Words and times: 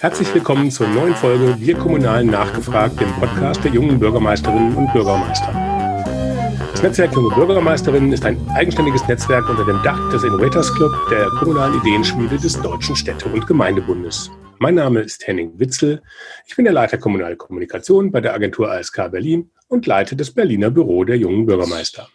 Herzlich 0.00 0.32
willkommen 0.32 0.70
zur 0.70 0.88
neuen 0.88 1.14
Folge 1.14 1.60
Wir 1.60 1.76
Kommunalen 1.76 2.28
nachgefragt, 2.28 2.98
dem 2.98 3.12
Podcast 3.20 3.62
der 3.62 3.70
jungen 3.70 3.98
Bürgermeisterinnen 3.98 4.74
und 4.74 4.90
Bürgermeister. 4.94 5.52
Das 6.72 6.82
Netzwerk 6.82 7.12
Junge 7.12 7.34
Bürgermeisterinnen 7.34 8.10
ist 8.10 8.24
ein 8.24 8.38
eigenständiges 8.54 9.06
Netzwerk 9.08 9.46
unter 9.50 9.66
dem 9.66 9.82
Dach 9.82 10.10
des 10.10 10.24
Innovators 10.24 10.74
Club 10.74 10.90
der 11.10 11.28
kommunalen 11.38 11.78
Ideenschmiede 11.82 12.38
des 12.38 12.58
Deutschen 12.62 12.96
Städte- 12.96 13.28
und 13.28 13.46
Gemeindebundes. 13.46 14.30
Mein 14.58 14.76
Name 14.76 15.00
ist 15.00 15.26
Henning 15.26 15.52
Witzel. 15.58 16.00
Ich 16.46 16.56
bin 16.56 16.64
der 16.64 16.72
Leiter 16.72 16.96
Kommunale 16.96 17.36
Kommunikation 17.36 18.10
bei 18.10 18.22
der 18.22 18.32
Agentur 18.32 18.72
ASK 18.72 19.10
Berlin 19.10 19.50
und 19.68 19.84
leite 19.84 20.16
das 20.16 20.30
Berliner 20.30 20.70
Büro 20.70 21.04
der 21.04 21.18
jungen 21.18 21.44
Bürgermeister. 21.44 22.08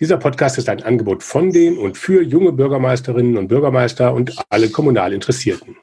Dieser 0.00 0.16
Podcast 0.16 0.56
ist 0.56 0.70
ein 0.70 0.82
Angebot 0.82 1.22
von 1.22 1.52
den 1.52 1.76
und 1.76 1.98
für 1.98 2.22
junge 2.22 2.52
Bürgermeisterinnen 2.52 3.36
und 3.36 3.48
Bürgermeister 3.48 4.14
und 4.14 4.34
alle 4.48 4.70
kommunal 4.70 5.12
Interessierten. 5.12 5.76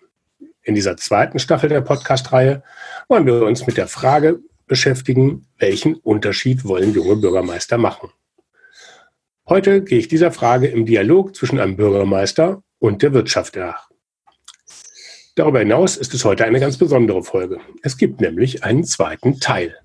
In 0.64 0.76
dieser 0.76 0.96
zweiten 0.98 1.40
Staffel 1.40 1.70
der 1.70 1.82
Podcast-Reihe 1.82 2.64
wollen 3.08 3.26
wir 3.26 3.44
uns 3.44 3.66
mit 3.66 3.78
der 3.78 3.88
Frage 3.88 4.40
beschäftigen, 4.68 5.48
welchen 5.58 5.96
Unterschied 5.96 6.66
wollen 6.66 6.94
junge 6.94 7.16
Bürgermeister 7.16 7.78
machen. 7.78 8.10
Heute 9.50 9.84
gehe 9.84 10.00
ich 10.00 10.08
dieser 10.08 10.32
Frage 10.32 10.68
im 10.68 10.86
Dialog 10.86 11.36
zwischen 11.36 11.60
einem 11.60 11.76
Bürgermeister 11.76 12.64
und 12.80 13.02
der 13.02 13.14
Wirtschaft 13.14 13.56
nach. 13.56 13.90
Darüber 15.36 15.60
hinaus 15.60 15.98
ist 15.98 16.14
es 16.14 16.26
heute 16.26 16.46
eine 16.46 16.60
ganz 16.60 16.78
besondere 16.78 17.24
Folge. 17.24 17.60
Es 17.82 17.98
gibt 17.98 18.22
nämlich 18.22 18.64
einen 18.64 18.84
zweiten 18.84 19.40
Teil, 19.40 19.76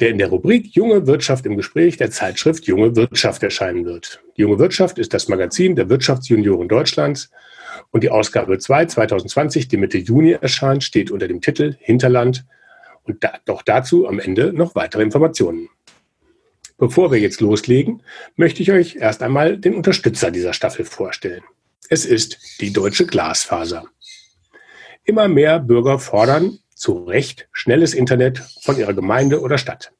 der 0.00 0.10
in 0.10 0.18
der 0.18 0.28
Rubrik 0.28 0.74
Junge 0.74 1.06
Wirtschaft 1.06 1.46
im 1.46 1.56
Gespräch 1.56 1.96
der 1.96 2.10
Zeitschrift 2.10 2.66
Junge 2.66 2.96
Wirtschaft 2.96 3.42
erscheinen 3.42 3.84
wird. 3.84 4.22
Die 4.36 4.42
Junge 4.42 4.58
Wirtschaft 4.58 4.98
ist 4.98 5.14
das 5.14 5.28
Magazin 5.28 5.76
der 5.76 5.88
Wirtschaftsjunioren 5.88 6.68
Deutschlands, 6.68 7.30
und 7.90 8.02
die 8.02 8.10
Ausgabe 8.10 8.58
2 8.58 8.86
2020, 8.86 9.68
die 9.68 9.76
Mitte 9.76 9.98
Juni 9.98 10.32
erscheint, 10.32 10.84
steht 10.84 11.10
unter 11.10 11.28
dem 11.28 11.40
Titel 11.40 11.76
Hinterland 11.78 12.44
und 13.04 13.22
da, 13.22 13.34
doch 13.44 13.62
dazu 13.62 14.08
am 14.08 14.18
Ende 14.18 14.52
noch 14.52 14.74
weitere 14.74 15.02
Informationen. 15.02 15.68
Bevor 16.78 17.10
wir 17.10 17.18
jetzt 17.18 17.40
loslegen, 17.40 18.02
möchte 18.36 18.62
ich 18.62 18.70
euch 18.70 18.96
erst 18.96 19.22
einmal 19.22 19.56
den 19.56 19.74
Unterstützer 19.74 20.30
dieser 20.30 20.52
Staffel 20.52 20.84
vorstellen. 20.84 21.42
Es 21.88 22.04
ist 22.04 22.60
die 22.60 22.72
Deutsche 22.72 23.06
Glasfaser. 23.06 23.86
Immer 25.04 25.28
mehr 25.28 25.60
Bürger 25.60 25.98
fordern 25.98 26.58
zu 26.76 27.04
Recht 27.04 27.48
schnelles 27.52 27.94
Internet 27.94 28.38
von 28.62 28.78
ihrer 28.78 28.94
Gemeinde 28.94 29.40
oder 29.40 29.58
Stadt. 29.58 29.92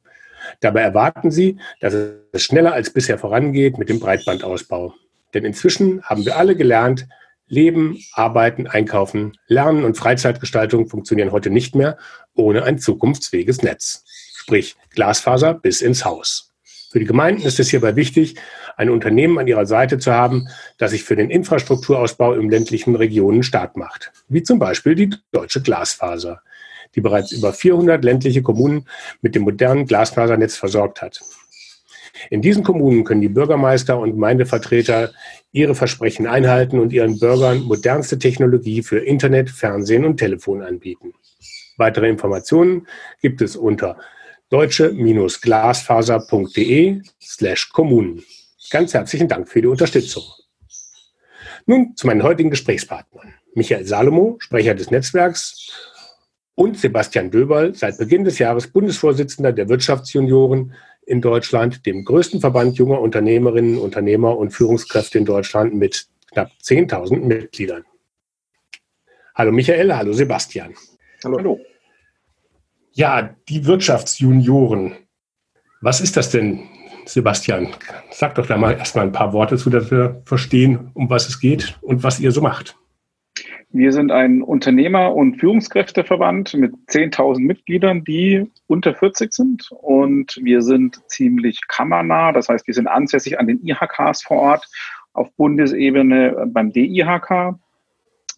Dabei 0.61 0.83
erwarten 0.83 1.31
sie, 1.31 1.59
dass 1.81 1.95
es 1.95 2.43
schneller 2.43 2.73
als 2.73 2.91
bisher 2.91 3.19
vorangeht 3.19 3.79
mit 3.79 3.89
dem 3.89 3.99
Breitbandausbau. 3.99 4.95
Denn 5.35 5.45
inzwischen 5.45 6.03
haben 6.03 6.25
wir 6.25 6.37
alle 6.37 6.55
gelernt, 6.55 7.09
Leben, 7.49 7.99
Arbeiten, 8.13 8.67
Einkaufen, 8.67 9.37
Lernen 9.47 9.85
und 9.85 9.97
Freizeitgestaltung 9.97 10.89
funktionieren 10.89 11.33
heute 11.33 11.51
nicht 11.51 11.75
mehr 11.75 11.97
ohne 12.35 12.65
ein 12.65 12.79
zukunftsfähiges 12.79 13.63
Netz. 13.63 14.05
Sprich 14.37 14.77
Glasfaser 14.91 15.55
bis 15.55 15.81
ins 15.81 16.05
Haus. 16.05 16.53
Für 16.91 16.99
die 16.99 17.07
Gemeinden 17.07 17.43
ist 17.43 17.61
es 17.61 17.71
hierbei 17.71 17.97
wichtig, 17.97 18.37
ein 18.77 18.91
Unternehmen 18.91 19.39
an 19.39 19.47
ihrer 19.47 19.67
Seite 19.67 19.99
zu 19.99 20.13
haben, 20.13 20.49
das 20.79 20.91
sich 20.91 21.05
für 21.05 21.17
den 21.17 21.31
Infrastrukturausbau 21.31 22.35
im 22.35 22.51
ländlichen 22.51 22.95
Regionen 22.95 23.43
stark 23.43 23.77
macht. 23.77 24.13
Wie 24.29 24.43
zum 24.43 24.59
Beispiel 24.59 24.95
die 24.95 25.15
Deutsche 25.33 25.63
Glasfaser, 25.63 26.43
die 26.97 27.01
bereits 27.01 27.33
über 27.33 27.53
400 27.53 28.03
ländliche 28.03 28.43
Kommunen 28.43 28.87
mit 29.23 29.35
dem 29.35 29.43
modernen 29.43 29.87
Glasfasernetz 29.87 30.57
versorgt 30.57 31.03
hat. 31.03 31.21
In 32.31 32.41
diesen 32.43 32.65
Kommunen 32.65 33.05
können 33.05 33.21
die 33.21 33.29
Bürgermeister 33.29 33.99
und 33.99 34.13
Gemeindevertreter 34.13 35.13
ihre 35.53 35.75
Versprechen 35.75 36.27
einhalten 36.27 36.79
und 36.79 36.91
ihren 36.93 37.19
Bürgern 37.19 37.63
modernste 37.63 38.19
Technologie 38.19 38.83
für 38.83 38.99
Internet, 38.99 39.51
Fernsehen 39.51 40.07
und 40.07 40.17
Telefon 40.17 40.63
anbieten. 40.63 41.13
Weitere 41.77 42.09
Informationen 42.09 42.87
gibt 43.21 43.43
es 43.43 43.55
unter 43.55 43.99
deutsche-glasfaser.de 44.49 47.03
slash 47.21 47.69
Kommunen. 47.71 48.25
Ganz 48.71 48.95
herzlichen 48.95 49.29
Dank 49.29 49.47
für 49.49 49.61
die 49.61 49.69
Unterstützung. 49.69 50.23
Nun 51.67 51.95
zu 51.97 52.07
meinen 52.07 52.23
heutigen 52.23 52.49
Gesprächspartnern. 52.51 53.35
Michael 53.55 53.85
Salomo, 53.87 54.37
Sprecher 54.39 54.75
des 54.75 54.91
Netzwerks 54.91 55.95
und 56.57 56.79
Sebastian 56.79 57.31
Döberl, 57.31 57.75
seit 57.75 57.99
Beginn 57.99 58.25
des 58.25 58.41
Jahres 58.41 58.67
Bundesvorsitzender 58.67 59.53
der 59.53 59.69
Wirtschaftsjunioren 59.69 60.73
in 61.05 61.21
Deutschland, 61.21 61.87
dem 61.87 62.05
größten 62.05 62.41
Verband 62.41 62.77
junger 62.79 63.01
Unternehmerinnen, 63.01 63.79
Unternehmer 63.79 64.37
und 64.37 64.51
Führungskräfte 64.51 65.19
in 65.19 65.25
Deutschland 65.27 65.75
mit 65.75 66.09
knapp 66.33 66.51
10.000 66.63 67.21
Mitgliedern. 67.21 67.85
Hallo 69.35 69.53
Michael, 69.53 69.95
hallo 69.95 70.13
Sebastian. 70.13 70.75
Hallo. 71.23 71.39
hallo. 71.39 71.61
Ja, 72.93 73.37
die 73.49 73.67
Wirtschaftsjunioren. 73.67 74.97
Was 75.83 76.01
ist 76.01 76.17
das 76.17 76.31
denn, 76.31 76.63
Sebastian? 77.05 77.69
Sag 78.11 78.35
doch 78.37 78.47
da 78.47 78.57
mal 78.57 78.73
erstmal 78.73 79.05
ein 79.05 79.13
paar 79.13 79.35
Worte 79.35 79.59
zu, 79.59 79.69
dass 79.69 79.91
wir 79.91 80.23
verstehen, 80.25 80.91
um 80.95 81.11
was 81.11 81.29
es 81.29 81.39
geht 81.39 81.77
und 81.83 82.03
was 82.03 82.19
ihr 82.19 82.33
so 82.33 82.41
macht. 82.41 82.77
Wir 83.77 83.93
sind 83.93 84.11
ein 84.11 84.41
Unternehmer- 84.41 85.15
und 85.15 85.39
Führungskräfteverband 85.39 86.55
mit 86.55 86.73
10.000 86.89 87.41
Mitgliedern, 87.41 88.05
die 88.05 88.51
unter 88.67 88.95
40 88.95 89.35
sind. 89.35 89.71
Und 89.71 90.41
wir 90.43 90.63
sind 90.63 90.99
ziemlich 91.09 91.61
kammernah. 91.69 92.33
Das 92.33 92.49
heißt, 92.49 92.67
wir 92.67 92.73
sind 92.73 92.87
ansässig 92.87 93.39
an 93.39 93.47
den 93.47 93.63
IHKs 93.63 94.23
vor 94.23 94.39
Ort 94.39 94.67
auf 95.13 95.31
Bundesebene 95.37 96.47
beim 96.47 96.73
DIHK. 96.73 97.59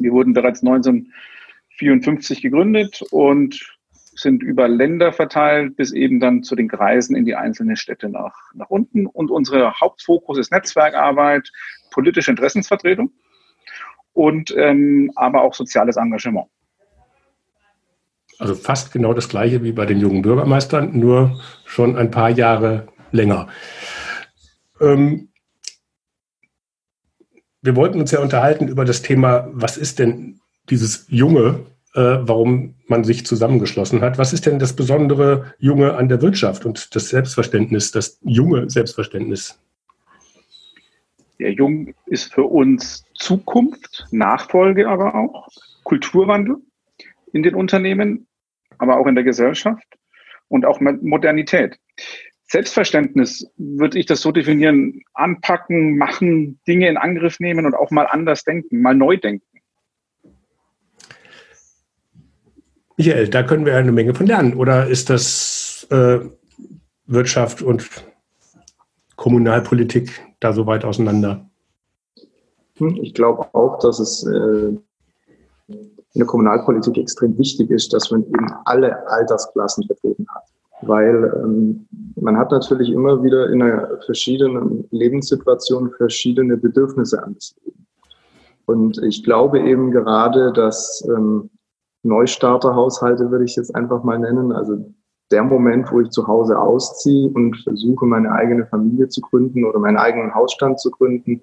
Wir 0.01 0.11
wurden 0.11 0.33
bereits 0.33 0.61
1954 0.65 2.43
gegründet 2.43 3.05
und 3.13 3.79
sind 4.17 4.43
über 4.43 4.67
Länder 4.67 5.13
verteilt 5.13 5.77
bis 5.77 5.93
eben 5.93 6.19
dann 6.19 6.43
zu 6.43 6.57
den 6.57 6.67
Kreisen 6.67 7.15
in 7.15 7.25
die 7.25 7.37
einzelnen 7.37 7.77
Städte 7.77 8.09
nach, 8.09 8.35
nach 8.55 8.71
unten. 8.71 9.07
Und 9.07 9.31
unser 9.31 9.81
Hauptfokus 9.81 10.37
ist 10.37 10.51
Netzwerkarbeit, 10.51 11.49
politische 11.93 12.33
Interessensvertretung 12.33 13.13
und 14.19 14.53
ähm, 14.57 15.13
aber 15.15 15.43
auch 15.43 15.55
soziales 15.55 15.97
Engagement. 15.97 16.49
Also 18.41 18.57
fast 18.57 18.93
genau 18.93 19.15
das 19.15 19.29
gleiche 19.29 19.63
wie 19.63 19.71
bei 19.71 19.87
den 19.87 20.01
jungen 20.01 20.23
Bürgermeistern, 20.23 20.99
nur 20.99 21.41
schon 21.65 21.97
ein 21.97 22.11
paar 22.11 22.31
Jahre 22.31 22.89
länger. 23.13 23.47
Ähm, 24.81 25.29
wir 27.63 27.77
wollten 27.77 28.01
uns 28.01 28.11
ja 28.11 28.19
unterhalten 28.19 28.67
über 28.67 28.85
das 28.85 29.03
Thema, 29.03 29.49
was 29.53 29.77
ist 29.77 30.01
denn 30.01 30.41
dieses 30.69 31.07
Junge, 31.09 31.61
äh, 31.95 32.19
warum 32.21 32.75
man 32.89 33.05
sich 33.05 33.25
zusammengeschlossen 33.25 34.01
hat. 34.01 34.19
Was 34.19 34.33
ist 34.33 34.47
denn 34.47 34.59
das 34.59 34.73
besondere 34.73 35.55
Junge 35.59 35.95
an 35.95 36.09
der 36.09 36.21
Wirtschaft 36.23 36.67
und 36.67 36.97
das 36.97 37.09
Selbstverständnis, 37.09 37.93
das 37.93 38.19
junge 38.23 38.69
Selbstverständnis? 38.69 39.61
Der 41.39 41.53
Jung 41.53 41.95
ist 42.07 42.33
für 42.35 42.45
uns 42.45 43.05
Zukunft, 43.15 44.07
Nachfolge 44.11 44.89
aber 44.89 45.15
auch, 45.15 45.49
Kulturwandel 45.85 46.57
in 47.33 47.43
den 47.43 47.55
Unternehmen, 47.55 48.27
aber 48.79 48.99
auch 48.99 49.07
in 49.07 49.15
der 49.15 49.25
Gesellschaft 49.25 49.87
und 50.49 50.65
auch 50.65 50.81
Modernität. 50.81 51.79
Selbstverständnis 52.45 53.47
würde 53.57 53.99
ich 53.99 54.07
das 54.07 54.23
so 54.23 54.33
definieren, 54.33 55.03
anpacken, 55.13 55.99
machen, 55.99 56.59
Dinge 56.67 56.89
in 56.89 56.97
Angriff 56.97 57.41
nehmen 57.41 57.67
und 57.67 57.75
auch 57.75 57.91
mal 57.91 58.07
anders 58.07 58.43
denken, 58.45 58.81
mal 58.81 58.95
neu 58.95 59.19
denken. 59.19 59.45
Michael, 62.97 63.29
da 63.29 63.43
können 63.45 63.65
wir 63.65 63.77
eine 63.77 63.93
Menge 63.93 64.15
von 64.15 64.27
lernen. 64.27 64.55
Oder 64.55 64.89
ist 64.89 65.09
das 65.11 65.87
äh, 65.91 66.19
Wirtschaft 67.07 67.63
und 67.63 67.89
Kommunalpolitik 69.19 70.25
da 70.41 70.53
so 70.53 70.67
weit 70.67 70.85
auseinander? 70.85 71.45
Hm, 72.77 72.97
ich 73.03 73.13
glaube 73.15 73.47
auch, 73.53 73.79
dass 73.81 73.99
es 73.99 74.25
äh, 74.25 74.77
in 75.67 75.91
der 76.15 76.27
Kommunalpolitik 76.27 76.97
extrem 76.97 77.37
wichtig 77.37 77.69
ist, 77.71 77.93
dass 77.93 78.11
man 78.13 78.23
eben 78.23 78.47
alle 78.65 79.07
Altersklassen 79.09 79.85
vertreten 79.87 80.25
hat. 80.35 80.45
Weil 80.83 81.33
ähm, 81.45 81.87
man 82.15 82.37
hat 82.37 82.53
natürlich 82.53 82.91
immer 82.91 83.23
wieder 83.23 83.51
in 83.51 83.61
einer 83.61 83.99
verschiedenen 84.07 84.87
Lebenssituation 84.93 85.91
verschiedene 85.91 86.57
Bedürfnisse 86.57 87.21
an 87.21 87.35
das 87.35 87.57
Leben. 87.65 87.87
Und 88.67 89.03
ich 89.03 89.25
glaube 89.25 89.59
eben 89.61 89.91
gerade, 89.91 90.53
dass 90.53 91.05
ähm, 91.09 91.51
Neustarterhaushalte, 92.05 93.33
würde 93.33 93.47
ich 93.47 93.57
jetzt 93.57 93.75
einfach 93.75 94.05
mal 94.05 94.21
nennen, 94.21 94.53
also 94.53 94.79
der 95.31 95.45
Moment, 95.45 95.91
wo 95.93 96.01
ich 96.01 96.11
zu 96.11 96.27
Hause 96.27 96.59
ausziehe 96.59 97.29
und 97.29 97.57
versuche, 97.63 98.07
meine 98.07 98.33
eigene 98.33 98.67
Familie 98.67 99.09
zu 99.09 99.21
gründen 99.21 99.65
oder 99.65 99.79
meinen 99.79 99.99
eigenen 99.99 100.35
Hausstand 100.35 100.81
zu 100.81 100.91
gründen, 100.91 101.43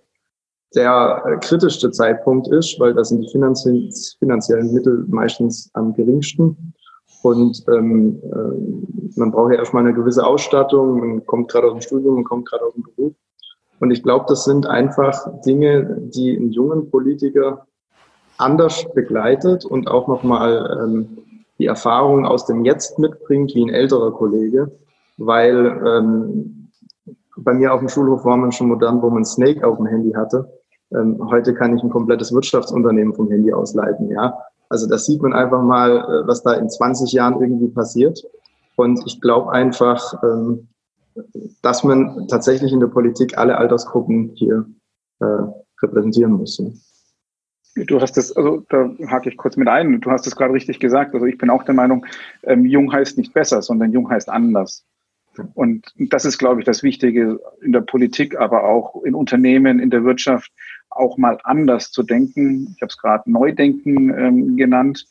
der 0.73 1.23
äh, 1.25 1.37
kritischste 1.37 1.91
Zeitpunkt 1.91 2.47
ist, 2.47 2.79
weil 2.79 2.93
da 2.93 3.03
sind 3.03 3.21
die 3.21 3.29
finanziellen 3.31 4.73
Mittel 4.73 5.05
meistens 5.07 5.69
am 5.73 5.93
geringsten. 5.93 6.73
Und 7.21 7.63
ähm, 7.69 8.21
äh, 8.23 9.19
man 9.19 9.31
braucht 9.31 9.53
ja 9.53 9.59
erstmal 9.59 9.83
eine 9.83 9.93
gewisse 9.93 10.25
Ausstattung, 10.25 10.99
man 10.99 11.25
kommt 11.25 11.49
gerade 11.49 11.67
aus 11.67 11.73
dem 11.73 11.81
Studium, 11.81 12.15
man 12.15 12.23
kommt 12.23 12.47
gerade 12.47 12.65
aus 12.65 12.73
dem 12.73 12.83
Beruf. 12.83 13.13
Und 13.79 13.91
ich 13.91 14.03
glaube, 14.03 14.25
das 14.27 14.45
sind 14.45 14.67
einfach 14.67 15.41
Dinge, 15.41 15.97
die 16.13 16.35
einen 16.35 16.51
jungen 16.51 16.89
Politiker 16.89 17.65
anders 18.37 18.85
begleitet 18.93 19.65
und 19.65 19.87
auch 19.87 20.07
nochmal 20.07 20.79
ähm, 20.83 21.17
die 21.60 21.68
Erfahrung 21.68 22.25
aus 22.25 22.46
dem 22.46 22.66
Jetzt 22.66 23.00
mitbringt 23.00 23.54
wie 23.56 23.63
ein 23.63 23.74
älterer 23.74 24.12
Kollege, 24.12 24.72
weil 25.18 25.81
ähm, 25.86 26.69
bei 27.38 27.54
mir 27.54 27.74
auf 27.74 27.80
dem 27.80 27.90
Schulhof 27.90 28.25
war 28.25 28.38
man 28.38 28.52
schon 28.52 28.68
modern, 28.68 29.02
wo 29.02 29.10
man 29.10 29.25
Snake 29.25 29.66
auf 29.66 29.78
dem 29.78 29.88
Handy 29.88 30.12
hatte. 30.12 30.50
Ähm, 30.94 31.19
heute 31.30 31.54
kann 31.54 31.75
ich 31.75 31.84
ein 31.84 31.90
komplettes 31.90 32.34
Wirtschaftsunternehmen 32.34 33.13
vom 33.13 33.30
Handy 33.30 33.52
ausleiten. 33.52 34.10
Ja, 34.10 34.38
also 34.69 34.88
da 34.88 34.98
sieht 34.98 35.22
man 35.22 35.34
einfach 35.34 35.62
mal, 35.62 35.98
äh, 35.98 36.28
was 36.28 36.44
da 36.44 36.54
in 36.54 36.69
20 36.69 37.12
Jahren 37.12 37.42
irgendwie 37.42 37.68
passiert. 37.68 38.24
Und 38.75 39.02
ich 39.06 39.22
glaube 39.22 39.52
einfach, 39.52 40.22
ähm, 40.24 40.68
dass 41.62 41.84
man 41.84 42.28
tatsächlich 42.28 42.74
in 42.74 42.80
der 42.80 42.88
Politik 42.88 43.38
alle 43.38 43.57
Altersgruppen 43.57 44.31
hier 44.36 44.66
äh, 45.19 45.44
repräsentieren 45.81 46.34
muss. 46.34 46.62
Du 47.75 48.00
hast 48.00 48.16
das, 48.16 48.31
also 48.31 48.63
da 48.69 48.89
hake 49.07 49.30
ich 49.30 49.38
kurz 49.38 49.57
mit 49.57 49.68
ein, 49.68 50.00
du 50.00 50.10
hast 50.10 50.25
es 50.25 50.36
gerade 50.36 50.54
richtig 50.54 50.80
gesagt. 50.80 51.13
Also 51.13 51.25
ich 51.25 51.38
bin 51.38 51.50
auch 51.50 51.63
der 51.63 51.75
Meinung, 51.75 52.06
ähm, 52.44 52.66
jung 52.66 52.92
heißt 52.92 53.18
nicht 53.18 53.33
besser, 53.33 53.62
sondern 53.62 53.92
jung 53.92 54.10
heißt 54.10 54.30
anders. 54.30 54.86
Und 55.54 55.94
das 55.98 56.24
ist, 56.24 56.38
glaube 56.38 56.62
ich, 56.62 56.66
das 56.66 56.83
Wichtige 56.83 57.39
in 57.62 57.74
der 57.74 57.81
Politik, 57.81 58.39
aber 58.39 58.63
auch 58.63 59.04
in 59.04 59.13
Unternehmen, 59.13 59.80
in 59.80 59.89
der 59.89 60.06
Wirtschaft, 60.06 60.51
auch 60.89 61.18
mal 61.18 61.38
anders 61.44 61.92
zu 61.92 62.04
denken. 62.04 62.74
Ich 62.75 62.81
habe 62.81 62.89
es 62.89 62.98
gerade 62.98 63.30
Neudenken 63.30 64.18
ähm, 64.18 64.56
genannt. 64.56 65.06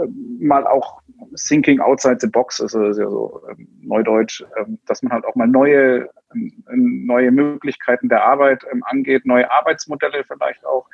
Ähm, 0.00 0.38
mal 0.40 0.66
auch 0.66 1.02
thinking 1.46 1.80
outside 1.80 2.18
the 2.20 2.26
box, 2.26 2.60
also 2.60 2.86
ist 2.86 2.98
ja 2.98 3.10
so 3.10 3.42
ähm, 3.50 3.68
Neudeutsch, 3.82 4.42
ähm, 4.56 4.78
dass 4.86 5.02
man 5.02 5.12
halt 5.12 5.24
auch 5.26 5.34
mal 5.34 5.48
neue, 5.48 6.08
ähm, 6.34 7.04
neue 7.06 7.30
Möglichkeiten 7.30 8.08
der 8.08 8.24
Arbeit 8.24 8.64
ähm, 8.72 8.82
angeht, 8.86 9.26
neue 9.26 9.50
Arbeitsmodelle 9.50 10.24
vielleicht 10.24 10.64
auch. 10.64 10.88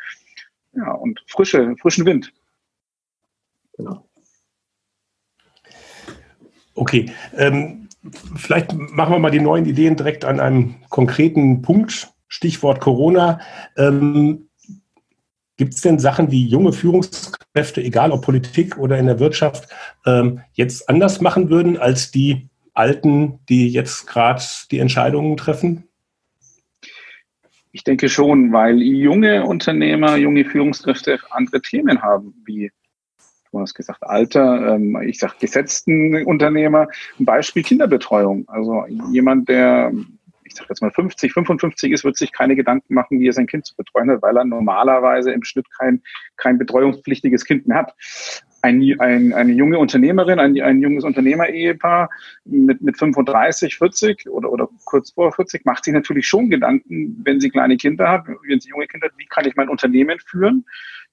Ja, 0.77 0.93
und 0.93 1.23
frische, 1.27 1.75
frischen 1.81 2.05
Wind. 2.05 2.33
Genau. 3.77 4.09
Okay, 6.75 7.11
ähm, 7.35 7.89
vielleicht 8.37 8.75
machen 8.75 9.15
wir 9.15 9.19
mal 9.19 9.31
die 9.31 9.41
neuen 9.41 9.65
Ideen 9.65 9.97
direkt 9.97 10.25
an 10.25 10.39
einem 10.39 10.77
konkreten 10.91 11.63
Punkt. 11.63 12.13
Stichwort 12.29 12.81
Corona. 12.81 13.41
Ähm, 13.77 14.49
Gibt 15.57 15.73
es 15.73 15.81
denn 15.81 15.99
Sachen, 15.99 16.29
die 16.29 16.47
junge 16.47 16.75
Führungskräfte, 16.75 17.83
egal 17.83 18.13
ob 18.13 18.23
Politik 18.23 18.77
oder 18.77 18.99
in 18.99 19.07
der 19.07 19.19
Wirtschaft, 19.19 19.69
ähm, 20.05 20.43
jetzt 20.53 20.89
anders 20.91 21.23
machen 21.23 21.49
würden 21.49 21.79
als 21.79 22.11
die 22.11 22.51
Alten, 22.75 23.39
die 23.49 23.71
jetzt 23.71 24.07
gerade 24.07 24.43
die 24.71 24.81
Entscheidungen 24.81 25.39
treffen? 25.39 25.86
Ich 27.77 27.85
denke 27.85 28.09
schon, 28.09 28.55
weil 28.55 28.81
junge 28.81 29.45
Unternehmer, 29.45 30.17
junge 30.17 30.47
Führungskräfte 30.47 31.19
andere 31.29 31.61
Themen 31.61 32.01
haben, 32.01 32.33
wie 32.47 32.71
du 33.53 33.61
hast 33.61 33.75
gesagt, 33.75 34.03
Alter, 34.03 34.77
ähm, 34.77 34.99
ich 35.07 35.19
sage 35.19 35.35
gesetzten 35.41 36.25
Unternehmer, 36.25 36.89
ein 37.21 37.27
Beispiel 37.27 37.63
Kinderbetreuung. 37.63 38.49
Also 38.49 38.87
jemand, 39.13 39.51
der 39.51 39.93
ich 40.45 40.55
sage 40.55 40.69
jetzt 40.71 40.81
mal 40.81 40.91
50, 40.91 41.35
55 41.35 41.93
ist, 41.93 42.03
wird 42.03 42.17
sich 42.17 42.33
keine 42.33 42.57
Gedanken 42.57 42.95
machen, 42.95 43.21
wie 43.21 43.29
er 43.29 43.35
sein 43.35 43.47
Kind 43.47 43.67
zu 43.67 43.77
betreuen 43.77 44.11
hat, 44.11 44.23
weil 44.23 44.39
er 44.39 44.47
normalerweise 44.47 45.33
im 45.33 45.45
Schnitt 45.45 45.67
kein, 45.79 46.03
kein 46.39 46.57
betreuungspflichtiges 46.57 47.45
Kind 47.45 47.67
mehr 47.67 47.77
hat. 47.77 47.95
Ein, 48.67 49.01
ein, 49.01 49.33
eine 49.33 49.53
junge 49.53 49.79
Unternehmerin, 49.79 50.41
ein, 50.41 50.61
ein 50.61 50.81
junges 50.81 51.05
Unternehmer-Ehepaar 51.05 52.11
mit, 52.45 52.81
mit 52.83 52.99
35, 52.99 53.77
40 53.77 54.29
oder, 54.29 54.51
oder 54.51 54.69
kurz 54.85 55.13
vor 55.13 55.33
40 55.33 55.65
macht 55.65 55.85
sich 55.85 55.95
natürlich 55.95 56.27
schon 56.27 56.51
Gedanken, 56.51 57.21
wenn 57.25 57.41
sie 57.41 57.51
kleine 57.51 57.77
Kinder 57.77 58.09
hat, 58.09 58.27
wenn 58.27 58.61
sie 58.61 58.71
junge 58.71 58.87
Kinder 58.87 59.07
hat, 59.07 59.15
wie 59.19 59.27
kann 59.27 59.47
ich 59.47 59.57
mein 59.57 59.69
Unternehmen 59.69 60.19
führen? 60.19 60.65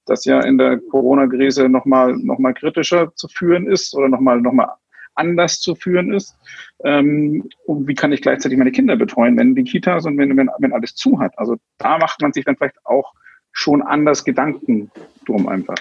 das 0.06 0.26
ja 0.26 0.42
in 0.42 0.58
der 0.58 0.80
Corona-Krise 0.80 1.70
nochmal 1.70 2.16
noch 2.18 2.40
mal 2.40 2.54
kritischer 2.54 3.14
zu 3.16 3.28
führen 3.28 3.68
ist 3.68 3.96
oder 3.96 4.10
nochmal 4.10 4.42
noch 4.42 4.52
mal 4.52 4.68
anders 5.16 5.60
zu 5.60 5.76
führen 5.76 6.14
ist. 6.14 6.36
Ähm, 6.84 7.48
und 7.66 7.88
wie 7.88 7.94
kann 7.94 8.12
ich 8.12 8.22
gleichzeitig 8.22 8.58
meine 8.58 8.72
Kinder 8.72 8.96
betreuen, 8.96 9.38
wenn 9.38 9.56
die 9.56 9.64
Kitas 9.64 10.06
und 10.06 10.18
wenn, 10.18 10.36
wenn, 10.36 10.50
wenn 10.58 10.74
alles 10.74 10.96
zu 10.96 11.20
hat. 11.20 11.38
Also 11.38 11.58
da 11.78 11.98
macht 11.98 12.22
man 12.22 12.34
sich 12.34 12.46
dann 12.46 12.58
vielleicht 12.58 12.84
auch 12.86 13.14
schon 13.52 13.82
anders 13.82 14.26
Gedanken 14.26 14.92
drum 15.26 15.48
einfach. 15.48 15.76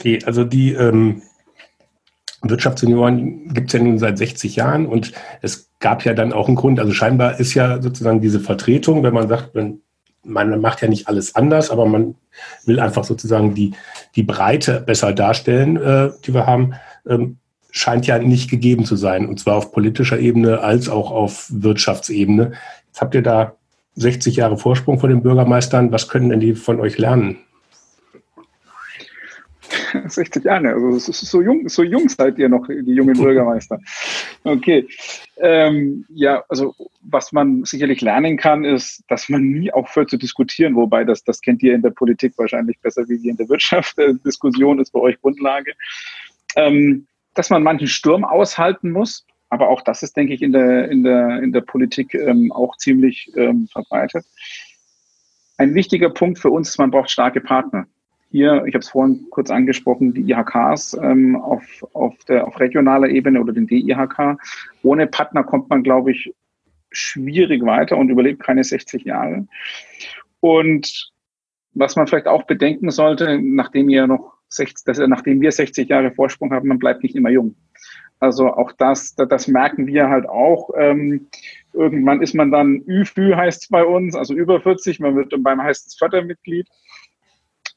Okay, 0.00 0.18
also 0.24 0.44
die 0.44 0.72
ähm, 0.72 1.20
Wirtschaftssenioren 2.40 3.52
gibt 3.52 3.68
es 3.68 3.78
ja 3.78 3.84
nun 3.84 3.98
seit 3.98 4.16
60 4.16 4.56
Jahren 4.56 4.86
und 4.86 5.12
es 5.42 5.68
gab 5.78 6.06
ja 6.06 6.14
dann 6.14 6.32
auch 6.32 6.48
einen 6.48 6.56
Grund, 6.56 6.80
also 6.80 6.92
scheinbar 6.92 7.38
ist 7.38 7.52
ja 7.52 7.82
sozusagen 7.82 8.22
diese 8.22 8.40
Vertretung, 8.40 9.02
wenn 9.02 9.12
man 9.12 9.28
sagt, 9.28 9.54
wenn 9.54 9.82
man 10.24 10.58
macht 10.58 10.80
ja 10.80 10.88
nicht 10.88 11.06
alles 11.06 11.34
anders, 11.34 11.70
aber 11.70 11.84
man 11.84 12.14
will 12.64 12.80
einfach 12.80 13.04
sozusagen 13.04 13.54
die, 13.54 13.72
die 14.16 14.22
Breite 14.22 14.80
besser 14.80 15.12
darstellen, 15.12 15.76
äh, 15.76 16.10
die 16.24 16.32
wir 16.32 16.46
haben, 16.46 16.72
ähm, 17.06 17.36
scheint 17.70 18.06
ja 18.06 18.18
nicht 18.18 18.50
gegeben 18.50 18.86
zu 18.86 18.96
sein. 18.96 19.28
Und 19.28 19.38
zwar 19.38 19.56
auf 19.56 19.70
politischer 19.70 20.18
Ebene 20.18 20.60
als 20.60 20.88
auch 20.88 21.10
auf 21.10 21.46
Wirtschaftsebene. 21.50 22.52
Jetzt 22.86 23.00
habt 23.02 23.14
ihr 23.14 23.22
da 23.22 23.54
60 23.96 24.36
Jahre 24.36 24.56
Vorsprung 24.56 24.98
von 24.98 25.10
den 25.10 25.22
Bürgermeistern. 25.22 25.92
Was 25.92 26.08
können 26.08 26.30
denn 26.30 26.40
die 26.40 26.54
von 26.54 26.80
euch 26.80 26.96
lernen? 26.96 27.38
60 30.06 30.44
Jahre, 30.44 30.72
also 30.72 30.98
so 30.98 31.42
jung, 31.42 31.68
so 31.68 31.82
jung 31.82 32.08
seid 32.08 32.38
ihr 32.38 32.48
noch, 32.48 32.66
die 32.68 32.92
jungen 32.92 33.14
Bürgermeister. 33.18 33.78
Okay. 34.44 34.86
Ähm, 35.38 36.04
ja, 36.08 36.44
also 36.48 36.74
was 37.02 37.32
man 37.32 37.64
sicherlich 37.64 38.00
lernen 38.00 38.36
kann, 38.36 38.64
ist, 38.64 39.02
dass 39.08 39.28
man 39.28 39.42
nie 39.42 39.72
aufhört 39.72 40.10
zu 40.10 40.16
diskutieren, 40.16 40.74
wobei 40.74 41.04
das, 41.04 41.24
das 41.24 41.40
kennt 41.40 41.62
ihr 41.62 41.74
in 41.74 41.82
der 41.82 41.90
Politik 41.90 42.34
wahrscheinlich 42.36 42.78
besser 42.80 43.08
wie 43.08 43.22
wir 43.22 43.30
in 43.30 43.36
der 43.36 43.48
Wirtschaft. 43.48 43.98
Äh, 43.98 44.14
Diskussion 44.24 44.78
ist 44.78 44.92
bei 44.92 45.00
euch 45.00 45.20
Grundlage. 45.20 45.72
Ähm, 46.56 47.06
dass 47.34 47.50
man 47.50 47.62
manchen 47.62 47.86
Sturm 47.86 48.24
aushalten 48.24 48.90
muss, 48.90 49.24
aber 49.50 49.68
auch 49.68 49.82
das 49.82 50.02
ist, 50.02 50.16
denke 50.16 50.34
ich, 50.34 50.42
in 50.42 50.52
der, 50.52 50.90
in 50.90 51.04
der, 51.04 51.42
in 51.42 51.52
der 51.52 51.60
Politik 51.60 52.14
ähm, 52.14 52.52
auch 52.52 52.76
ziemlich 52.76 53.30
ähm, 53.36 53.68
verbreitet. 53.70 54.24
Ein 55.56 55.74
wichtiger 55.74 56.10
Punkt 56.10 56.38
für 56.38 56.50
uns 56.50 56.70
ist, 56.70 56.78
man 56.78 56.90
braucht 56.90 57.10
starke 57.10 57.40
Partner 57.40 57.86
hier, 58.30 58.64
ich 58.66 58.74
habe 58.74 58.82
es 58.82 58.90
vorhin 58.90 59.26
kurz 59.30 59.50
angesprochen, 59.50 60.14
die 60.14 60.30
IHKs 60.30 60.96
ähm, 61.02 61.36
auf, 61.36 61.64
auf, 61.92 62.16
der, 62.28 62.46
auf 62.46 62.60
regionaler 62.60 63.08
Ebene 63.08 63.40
oder 63.40 63.52
den 63.52 63.66
DIHK. 63.66 64.38
Ohne 64.82 65.06
Partner 65.08 65.42
kommt 65.42 65.68
man, 65.68 65.82
glaube 65.82 66.12
ich, 66.12 66.32
schwierig 66.92 67.64
weiter 67.64 67.96
und 67.96 68.08
überlebt 68.08 68.42
keine 68.42 68.62
60 68.62 69.04
Jahre. 69.04 69.46
Und 70.40 71.10
was 71.72 71.96
man 71.96 72.06
vielleicht 72.06 72.26
auch 72.26 72.44
bedenken 72.44 72.90
sollte, 72.90 73.40
nachdem 73.40 73.88
ihr 73.88 74.06
noch 74.06 74.34
60, 74.48 74.84
dass, 74.84 74.98
nachdem 74.98 75.40
wir 75.40 75.52
60 75.52 75.88
Jahre 75.88 76.12
Vorsprung 76.12 76.52
haben, 76.52 76.68
man 76.68 76.78
bleibt 76.78 77.02
nicht 77.02 77.16
immer 77.16 77.30
jung. 77.30 77.56
Also 78.18 78.52
auch 78.52 78.72
das, 78.72 79.14
das 79.14 79.48
merken 79.48 79.86
wir 79.86 80.08
halt 80.08 80.28
auch. 80.28 80.70
Ähm, 80.76 81.28
irgendwann 81.72 82.22
ist 82.22 82.34
man 82.34 82.50
dann 82.50 82.82
ÜFÜ 82.86 83.34
heißt 83.34 83.62
es 83.62 83.68
bei 83.68 83.82
uns, 83.84 84.14
also 84.14 84.34
über 84.34 84.60
40, 84.60 85.00
man 85.00 85.16
wird 85.16 85.32
beim 85.42 85.62
heißt 85.62 85.86
es 85.86 85.96
Fördermitglied. 85.96 86.68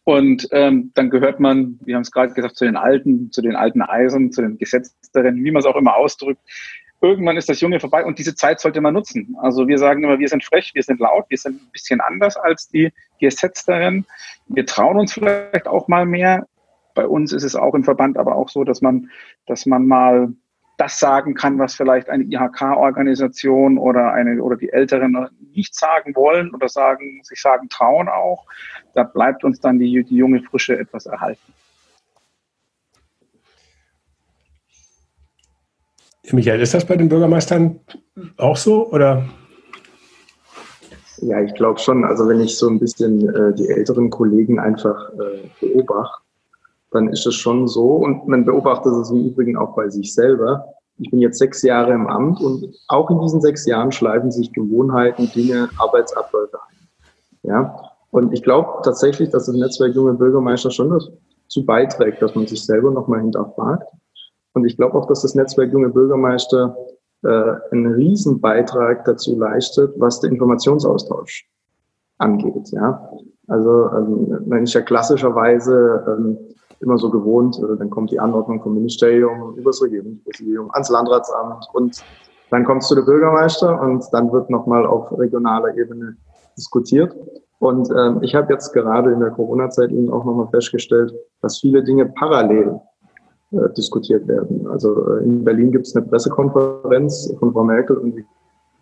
Und 0.05 0.48
ähm, 0.51 0.91
dann 0.95 1.10
gehört 1.10 1.39
man, 1.39 1.79
wir 1.86 1.95
haben 1.95 2.01
es 2.01 2.12
gerade 2.12 2.33
gesagt, 2.33 2.57
zu 2.57 2.65
den 2.65 2.75
alten, 2.75 3.31
zu 3.31 3.41
den 3.41 3.55
alten 3.55 3.81
Eisen, 3.81 4.31
zu 4.31 4.41
den 4.41 4.57
Gesetzteren, 4.57 5.43
wie 5.43 5.51
man 5.51 5.62
es 5.62 5.65
auch 5.65 5.77
immer 5.77 5.95
ausdrückt. 5.95 6.41
Irgendwann 7.01 7.38
ist 7.38 7.50
das 7.50 7.62
Junge 7.62 7.79
vorbei 7.79 8.05
und 8.05 8.19
diese 8.19 8.36
Zeit 8.36 8.60
sollte 8.60 8.81
man 8.81 8.93
nutzen. 8.93 9.36
Also 9.41 9.67
wir 9.67 9.77
sagen 9.77 10.03
immer, 10.03 10.19
wir 10.19 10.27
sind 10.27 10.43
frech, 10.43 10.72
wir 10.74 10.83
sind 10.83 11.00
laut, 11.00 11.25
wir 11.29 11.38
sind 11.38 11.62
ein 11.62 11.72
bisschen 11.72 12.01
anders 12.01 12.38
als 12.38 12.69
die 12.69 12.91
Gesetzteren. 13.19 14.05
Wir 14.48 14.65
trauen 14.65 14.98
uns 14.98 15.13
vielleicht 15.13 15.67
auch 15.67 15.88
mal 15.88 16.05
mehr. 16.05 16.48
Bei 16.95 17.07
uns 17.07 17.33
ist 17.33 17.43
es 17.43 17.55
auch 17.55 17.74
im 17.74 17.83
Verband 17.83 18.17
aber 18.17 18.36
auch 18.36 18.50
so, 18.50 18.63
dass 18.63 18.81
man, 18.81 19.10
dass 19.48 19.65
man 19.65 19.86
mal 19.86 20.33
das 20.83 20.99
sagen 20.99 21.33
kann, 21.33 21.57
was 21.59 21.75
vielleicht 21.75 22.09
eine 22.09 22.25
IHK-Organisation 22.25 23.77
oder 23.77 24.11
eine 24.11 24.41
oder 24.43 24.57
die 24.57 24.71
Älteren 24.71 25.29
nicht 25.53 25.75
sagen 25.75 26.13
wollen 26.15 26.53
oder 26.53 26.67
sagen, 26.67 27.21
sich 27.23 27.41
sagen 27.41 27.69
trauen 27.69 28.09
auch. 28.09 28.45
Da 28.93 29.03
bleibt 29.03 29.43
uns 29.43 29.61
dann 29.61 29.79
die, 29.79 30.03
die 30.03 30.17
junge 30.17 30.41
Frische 30.41 30.77
etwas 30.77 31.05
erhalten. 31.05 31.53
Michael, 36.31 36.61
ist 36.61 36.73
das 36.73 36.85
bei 36.85 36.95
den 36.95 37.09
Bürgermeistern 37.09 37.79
auch 38.37 38.57
so 38.57 38.89
oder? 38.89 39.23
Ja, 41.17 41.41
ich 41.41 41.53
glaube 41.53 41.79
schon. 41.79 42.03
Also 42.03 42.27
wenn 42.27 42.41
ich 42.41 42.57
so 42.57 42.67
ein 42.69 42.79
bisschen 42.79 43.29
äh, 43.29 43.53
die 43.53 43.69
älteren 43.69 44.09
Kollegen 44.09 44.59
einfach 44.59 45.11
äh, 45.13 45.47
beobachte, 45.61 46.22
dann 46.93 47.09
ist 47.09 47.25
es 47.25 47.35
schon 47.35 47.67
so. 47.67 47.95
Und 47.95 48.27
man 48.27 48.45
beobachtet 48.45 48.93
es 48.93 49.09
im 49.09 49.25
Übrigen 49.25 49.57
auch 49.57 49.75
bei 49.75 49.89
sich 49.89 50.13
selber. 50.13 50.65
Ich 50.97 51.09
bin 51.09 51.19
jetzt 51.19 51.39
sechs 51.39 51.62
Jahre 51.63 51.93
im 51.93 52.07
Amt 52.07 52.39
und 52.39 52.75
auch 52.88 53.09
in 53.09 53.19
diesen 53.19 53.41
sechs 53.41 53.65
Jahren 53.65 53.91
schleifen 53.91 54.31
sich 54.31 54.53
Gewohnheiten, 54.53 55.31
Dinge, 55.33 55.69
Arbeitsabläufe 55.77 56.59
ein. 56.69 57.50
Ja. 57.50 57.89
Und 58.12 58.31
ich 58.31 58.43
glaube 58.43 58.81
tatsächlich, 58.83 59.29
dass 59.31 59.47
das 59.47 59.55
Netzwerk 59.55 59.95
Junge 59.95 60.13
Bürgermeister 60.13 60.69
schon 60.69 60.89
dazu 60.89 61.65
beiträgt, 61.65 62.21
dass 62.21 62.35
man 62.35 62.45
sich 62.45 62.63
selber 62.63 62.91
nochmal 62.91 63.21
hinterfragt. 63.21 63.88
Und 64.53 64.65
ich 64.65 64.77
glaube 64.77 64.97
auch, 64.97 65.07
dass 65.07 65.23
das 65.23 65.33
Netzwerk 65.33 65.73
Junge 65.73 65.89
Bürgermeister 65.89 66.77
äh, 67.23 67.53
einen 67.71 67.93
Riesenbeitrag 67.93 69.05
dazu 69.05 69.38
leistet, 69.38 69.93
was 69.97 70.19
der 70.19 70.31
Informationsaustausch 70.31 71.50
angeht. 72.19 72.69
Ja? 72.71 73.09
Also 73.47 73.89
ähm, 73.89 74.43
man 74.45 74.63
ist 74.63 74.73
ja 74.73 74.81
klassischerweise 74.81 76.05
ähm, 76.07 76.38
immer 76.83 76.97
so 76.97 77.09
gewohnt, 77.09 77.57
äh, 77.57 77.77
dann 77.77 77.89
kommt 77.89 78.11
die 78.11 78.19
Anordnung 78.19 78.61
vom 78.61 78.75
Ministerium 78.75 79.55
übers 79.55 79.81
Regierungspräsidium 79.81 80.69
ans 80.71 80.89
Landratsamt 80.89 81.67
und 81.73 82.03
dann 82.51 82.65
kommt 82.65 82.83
es 82.83 82.87
zu 82.87 82.95
der 82.95 83.01
Bürgermeister 83.01 83.81
und 83.81 84.05
dann 84.11 84.31
wird 84.31 84.49
nochmal 84.51 84.85
auf 84.85 85.11
regionaler 85.17 85.75
Ebene 85.75 86.15
diskutiert. 86.55 87.15
Und 87.57 87.89
ähm, 87.97 88.19
ich 88.21 88.35
habe 88.35 88.53
jetzt 88.53 88.73
gerade 88.73 89.11
in 89.11 89.21
der 89.21 89.31
Corona-Zeit 89.31 89.91
eben 89.91 90.11
auch 90.11 90.25
nochmal 90.25 90.49
festgestellt, 90.49 91.13
dass 91.41 91.59
viele 91.59 91.83
Dinge 91.83 92.05
parallel 92.05 92.79
äh, 93.53 93.69
diskutiert 93.77 94.27
werden. 94.27 94.67
Also 94.67 95.15
äh, 95.15 95.23
in 95.23 95.43
Berlin 95.43 95.71
gibt 95.71 95.87
es 95.87 95.95
eine 95.95 96.05
Pressekonferenz 96.05 97.33
von 97.39 97.53
Frau 97.53 97.63
Merkel 97.63 97.97
und 97.97 98.15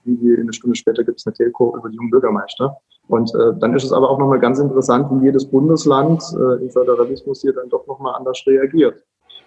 wie 0.04 0.38
eine 0.38 0.54
Stunde 0.54 0.76
später 0.76 1.04
gibt 1.04 1.20
es 1.20 1.28
eine 1.28 1.34
Telco 1.34 1.76
über 1.78 1.90
die 1.90 1.96
jungen 1.96 2.12
Bürgermeister. 2.12 2.78
Und 3.08 3.34
äh, 3.36 3.54
dann 3.60 3.76
ist 3.76 3.84
es 3.84 3.92
aber 3.92 4.10
auch 4.10 4.20
nochmal 4.20 4.40
ganz 4.40 4.60
interessant, 4.60 5.08
wie 5.12 5.26
jedes 5.26 5.46
Bundesland 5.46 6.24
äh, 6.34 6.64
im 6.64 6.70
Föderalismus 6.70 7.42
hier 7.42 7.54
dann 7.54 7.70
doch 7.70 7.86
nochmal 7.88 8.16
anders 8.16 8.44
reagiert. 8.46 9.04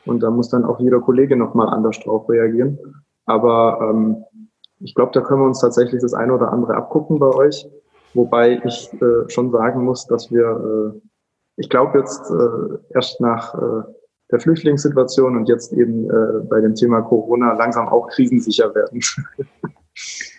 Und 0.06 0.22
da 0.22 0.30
muss 0.30 0.50
dann 0.50 0.64
auch 0.64 0.80
jeder 0.80 1.00
Kollege 1.00 1.36
nochmal 1.36 1.68
anders 1.68 1.98
drauf 2.00 2.28
reagieren. 2.28 2.78
Aber 3.26 3.78
ähm, 3.80 4.24
ich 4.80 4.94
glaube, 4.94 5.12
da 5.14 5.22
können 5.22 5.40
wir 5.40 5.46
uns 5.46 5.60
tatsächlich 5.60 6.02
das 6.02 6.14
eine 6.14 6.34
oder 6.34 6.52
andere 6.52 6.74
abgucken 6.74 7.18
bei 7.18 7.28
euch. 7.28 7.66
Wobei 8.12 8.60
ich 8.64 8.92
äh, 9.00 9.28
schon 9.28 9.50
sagen 9.50 9.84
muss, 9.84 10.06
dass 10.06 10.30
wir, 10.30 10.92
äh, 10.94 11.00
ich 11.56 11.68
glaube 11.68 11.98
jetzt 11.98 12.30
äh, 12.30 12.94
erst 12.94 13.20
nach 13.20 13.54
äh, 13.54 13.82
der 14.30 14.40
Flüchtlingssituation 14.40 15.36
und 15.36 15.48
jetzt 15.48 15.72
eben 15.72 16.10
äh, 16.10 16.44
bei 16.48 16.60
dem 16.60 16.74
Thema 16.74 17.02
Corona 17.02 17.54
langsam 17.54 17.88
auch 17.88 18.08
krisensicher 18.08 18.74
werden. 18.74 19.00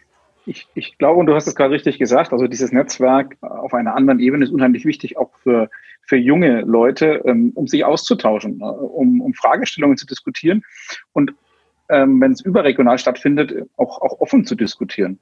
Ich, 0.45 0.67
ich 0.75 0.97
glaube, 0.97 1.19
und 1.19 1.25
du 1.25 1.33
hast 1.33 1.47
es 1.47 1.55
gerade 1.55 1.73
richtig 1.73 1.97
gesagt, 1.97 2.31
also 2.31 2.47
dieses 2.47 2.71
Netzwerk 2.71 3.37
auf 3.41 3.73
einer 3.73 3.95
anderen 3.95 4.19
Ebene 4.19 4.45
ist 4.45 4.51
unheimlich 4.51 4.85
wichtig, 4.85 5.17
auch 5.17 5.31
für, 5.41 5.69
für 6.03 6.17
junge 6.17 6.61
Leute, 6.61 7.21
ähm, 7.25 7.51
um 7.55 7.67
sich 7.67 7.83
auszutauschen, 7.83 8.61
äh, 8.61 8.63
um, 8.63 9.21
um 9.21 9.33
Fragestellungen 9.33 9.97
zu 9.97 10.05
diskutieren 10.05 10.63
und 11.13 11.33
ähm, 11.89 12.19
wenn 12.21 12.31
es 12.31 12.41
überregional 12.41 12.97
stattfindet, 12.97 13.53
auch, 13.77 14.01
auch 14.01 14.19
offen 14.19 14.45
zu 14.45 14.55
diskutieren. 14.55 15.19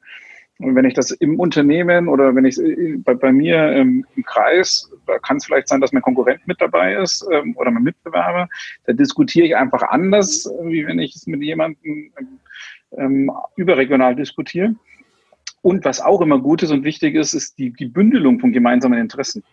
Und 0.60 0.76
wenn 0.76 0.86
ich 0.86 0.94
das 0.94 1.12
im 1.12 1.40
Unternehmen 1.40 2.08
oder 2.08 2.36
wenn 2.36 2.46
ich 2.46 2.60
äh, 2.60 2.98
bei, 2.98 3.14
bei 3.16 3.32
mir 3.32 3.58
ähm, 3.72 4.06
im 4.16 4.24
Kreis, 4.24 4.90
da 5.08 5.18
kann 5.20 5.38
es 5.38 5.46
vielleicht 5.46 5.68
sein, 5.68 5.82
dass 5.82 5.92
mein 5.92 6.04
Konkurrent 6.04 6.46
mit 6.48 6.62
dabei 6.62 6.96
ist 6.96 7.28
ähm, 7.32 7.56
oder 7.58 7.72
mein 7.72 7.84
Mitbewerber, 7.84 8.48
da 8.86 8.94
diskutiere 8.94 9.48
ich 9.48 9.56
einfach 9.56 9.84
anders, 9.84 10.50
wie 10.64 10.86
wenn 10.86 11.00
ich 11.00 11.16
es 11.16 11.28
mit 11.28 11.42
jemandem 11.42 12.12
ähm, 12.98 13.32
überregional 13.56 14.16
diskutiere. 14.16 14.76
Und 15.64 15.86
was 15.86 16.02
auch 16.02 16.20
immer 16.20 16.40
gut 16.40 16.62
ist 16.62 16.72
und 16.72 16.84
wichtig 16.84 17.16
ist, 17.16 17.34
ist 17.34 17.58
die, 17.58 17.72
die 17.72 17.86
Bündelung 17.86 18.42
von 18.42 18.52
gemeinsamen 18.52 19.00
Interessen. 19.00 19.44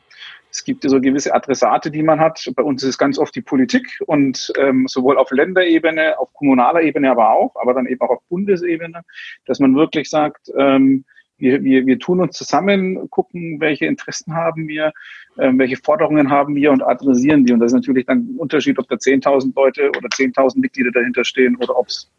Es 0.51 0.65
gibt 0.65 0.83
so 0.83 1.01
gewisse 1.01 1.33
Adressate, 1.33 1.89
die 1.93 2.03
man 2.03 2.19
hat. 2.19 2.45
Bei 2.57 2.65
uns 2.65 2.83
ist 2.83 2.89
es 2.89 2.99
ganz 2.99 3.17
oft 3.17 3.33
die 3.37 3.43
Politik 3.43 3.87
und 4.07 4.53
ähm, 4.59 4.89
sowohl 4.89 5.19
auf 5.19 5.31
Länderebene, 5.31 6.19
auf 6.19 6.35
kommunaler 6.35 6.83
Ebene 6.83 7.13
aber 7.13 7.31
auch, 7.31 7.55
aber 7.55 7.75
dann 7.75 7.87
eben 7.87 8.01
auch 8.01 8.11
auf 8.11 8.23
Bundesebene, 8.29 9.03
dass 9.47 9.61
man 9.61 9.77
wirklich 9.77 10.11
sagt, 10.11 10.51
ähm, 10.59 11.05
wir, 11.39 11.63
wir, 11.63 11.87
wir 11.87 12.01
tun 12.01 12.21
uns 12.21 12.37
zusammen, 12.37 13.09
gucken, 13.11 13.61
welche 13.61 13.87
Interessen 13.87 14.35
haben 14.35 14.67
wir, 14.67 14.93
ähm, 15.39 15.61
welche 15.61 15.77
Forderungen 15.77 16.29
haben 16.29 16.57
wir 16.57 16.73
und 16.73 16.83
adressieren 16.83 17.47
die. 17.47 17.53
Und 17.53 17.61
das 17.61 17.71
ist 17.71 17.77
natürlich 17.77 18.07
dann 18.07 18.35
ein 18.35 18.37
Unterschied, 18.37 18.81
ob 18.81 18.89
da 18.89 18.97
10.000 18.97 19.53
Leute 19.55 19.91
oder 19.91 20.09
10.000 20.09 20.59
Mitglieder 20.59 20.91
dahinter 20.91 21.25
stehen 21.25 21.55
oder 21.55 21.79
ob 21.79 21.87
es 21.87 22.11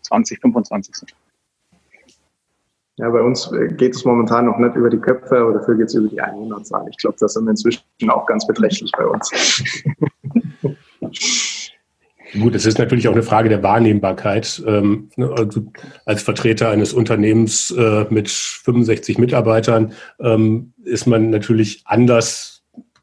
20, 0.00 0.40
25 0.40 0.94
sind. 0.96 1.14
Ja, 2.96 3.10
bei 3.10 3.20
uns 3.20 3.50
äh, 3.52 3.68
geht 3.74 3.94
es 3.94 4.04
momentan 4.04 4.46
noch 4.46 4.58
nicht 4.58 4.76
über 4.76 4.88
die 4.88 4.98
Köpfe, 4.98 5.38
aber 5.38 5.54
dafür 5.54 5.76
geht 5.76 5.86
es 5.86 5.94
über 5.94 6.08
die 6.08 6.20
Einwohnerzahl. 6.20 6.86
Ich 6.88 6.96
glaube, 6.98 7.16
das 7.18 7.34
sind 7.34 7.48
inzwischen 7.48 7.82
auch 8.08 8.26
ganz 8.26 8.46
beträchtlich 8.46 8.92
bei 8.96 9.06
uns. 9.06 9.32
Gut, 12.40 12.54
es 12.54 12.66
ist 12.66 12.78
natürlich 12.78 13.06
auch 13.08 13.12
eine 13.12 13.22
Frage 13.22 13.48
der 13.48 13.62
Wahrnehmbarkeit. 13.62 14.62
Ähm, 14.66 15.08
ne, 15.16 15.30
also 15.36 15.66
als 16.04 16.22
Vertreter 16.22 16.70
eines 16.70 16.92
Unternehmens 16.92 17.70
äh, 17.70 18.06
mit 18.10 18.28
65 18.28 19.18
Mitarbeitern 19.18 19.92
ähm, 20.20 20.72
ist 20.84 21.06
man 21.06 21.30
natürlich 21.30 21.82
anders 21.84 22.53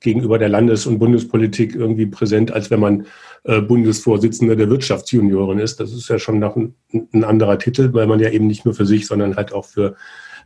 gegenüber 0.01 0.37
der 0.37 0.49
Landes- 0.49 0.85
und 0.85 0.99
Bundespolitik 0.99 1.75
irgendwie 1.75 2.07
präsent, 2.07 2.51
als 2.51 2.69
wenn 2.69 2.79
man 2.79 3.05
äh, 3.43 3.61
Bundesvorsitzender 3.61 4.55
der 4.55 4.69
Wirtschaftsjunioren 4.69 5.59
ist. 5.59 5.79
Das 5.79 5.93
ist 5.93 6.09
ja 6.09 6.19
schon 6.19 6.39
noch 6.39 6.55
ein, 6.55 6.75
ein, 7.13 7.23
anderer 7.23 7.57
Titel, 7.59 7.93
weil 7.93 8.07
man 8.07 8.19
ja 8.19 8.29
eben 8.29 8.47
nicht 8.47 8.65
nur 8.65 8.73
für 8.73 8.85
sich, 8.85 9.07
sondern 9.07 9.35
halt 9.35 9.53
auch 9.53 9.65
für 9.65 9.95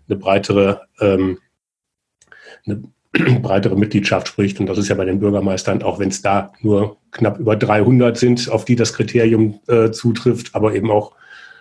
eine 0.08 0.18
breitere, 0.18 0.82
ähm, 1.00 1.40
eine 2.66 2.84
breitere 3.42 3.78
Mitgliedschaft 3.78 4.28
spricht. 4.28 4.60
Und 4.60 4.68
das 4.68 4.78
ist 4.78 4.90
ja 4.90 4.96
bei 4.96 5.06
den 5.06 5.20
Bürgermeistern, 5.20 5.84
auch 5.84 6.00
wenn 6.00 6.10
es 6.10 6.22
da 6.22 6.52
nur 6.60 6.98
knapp 7.12 7.40
über 7.40 7.56
300 7.56 8.18
sind, 8.18 8.50
auf 8.52 8.66
die 8.66 8.76
das 8.76 8.94
Kriterium 8.94 9.62
äh, 9.68 9.90
zutrifft, 9.92 10.54
aber 10.54 10.76
eben 10.76 10.92
auch 10.92 11.14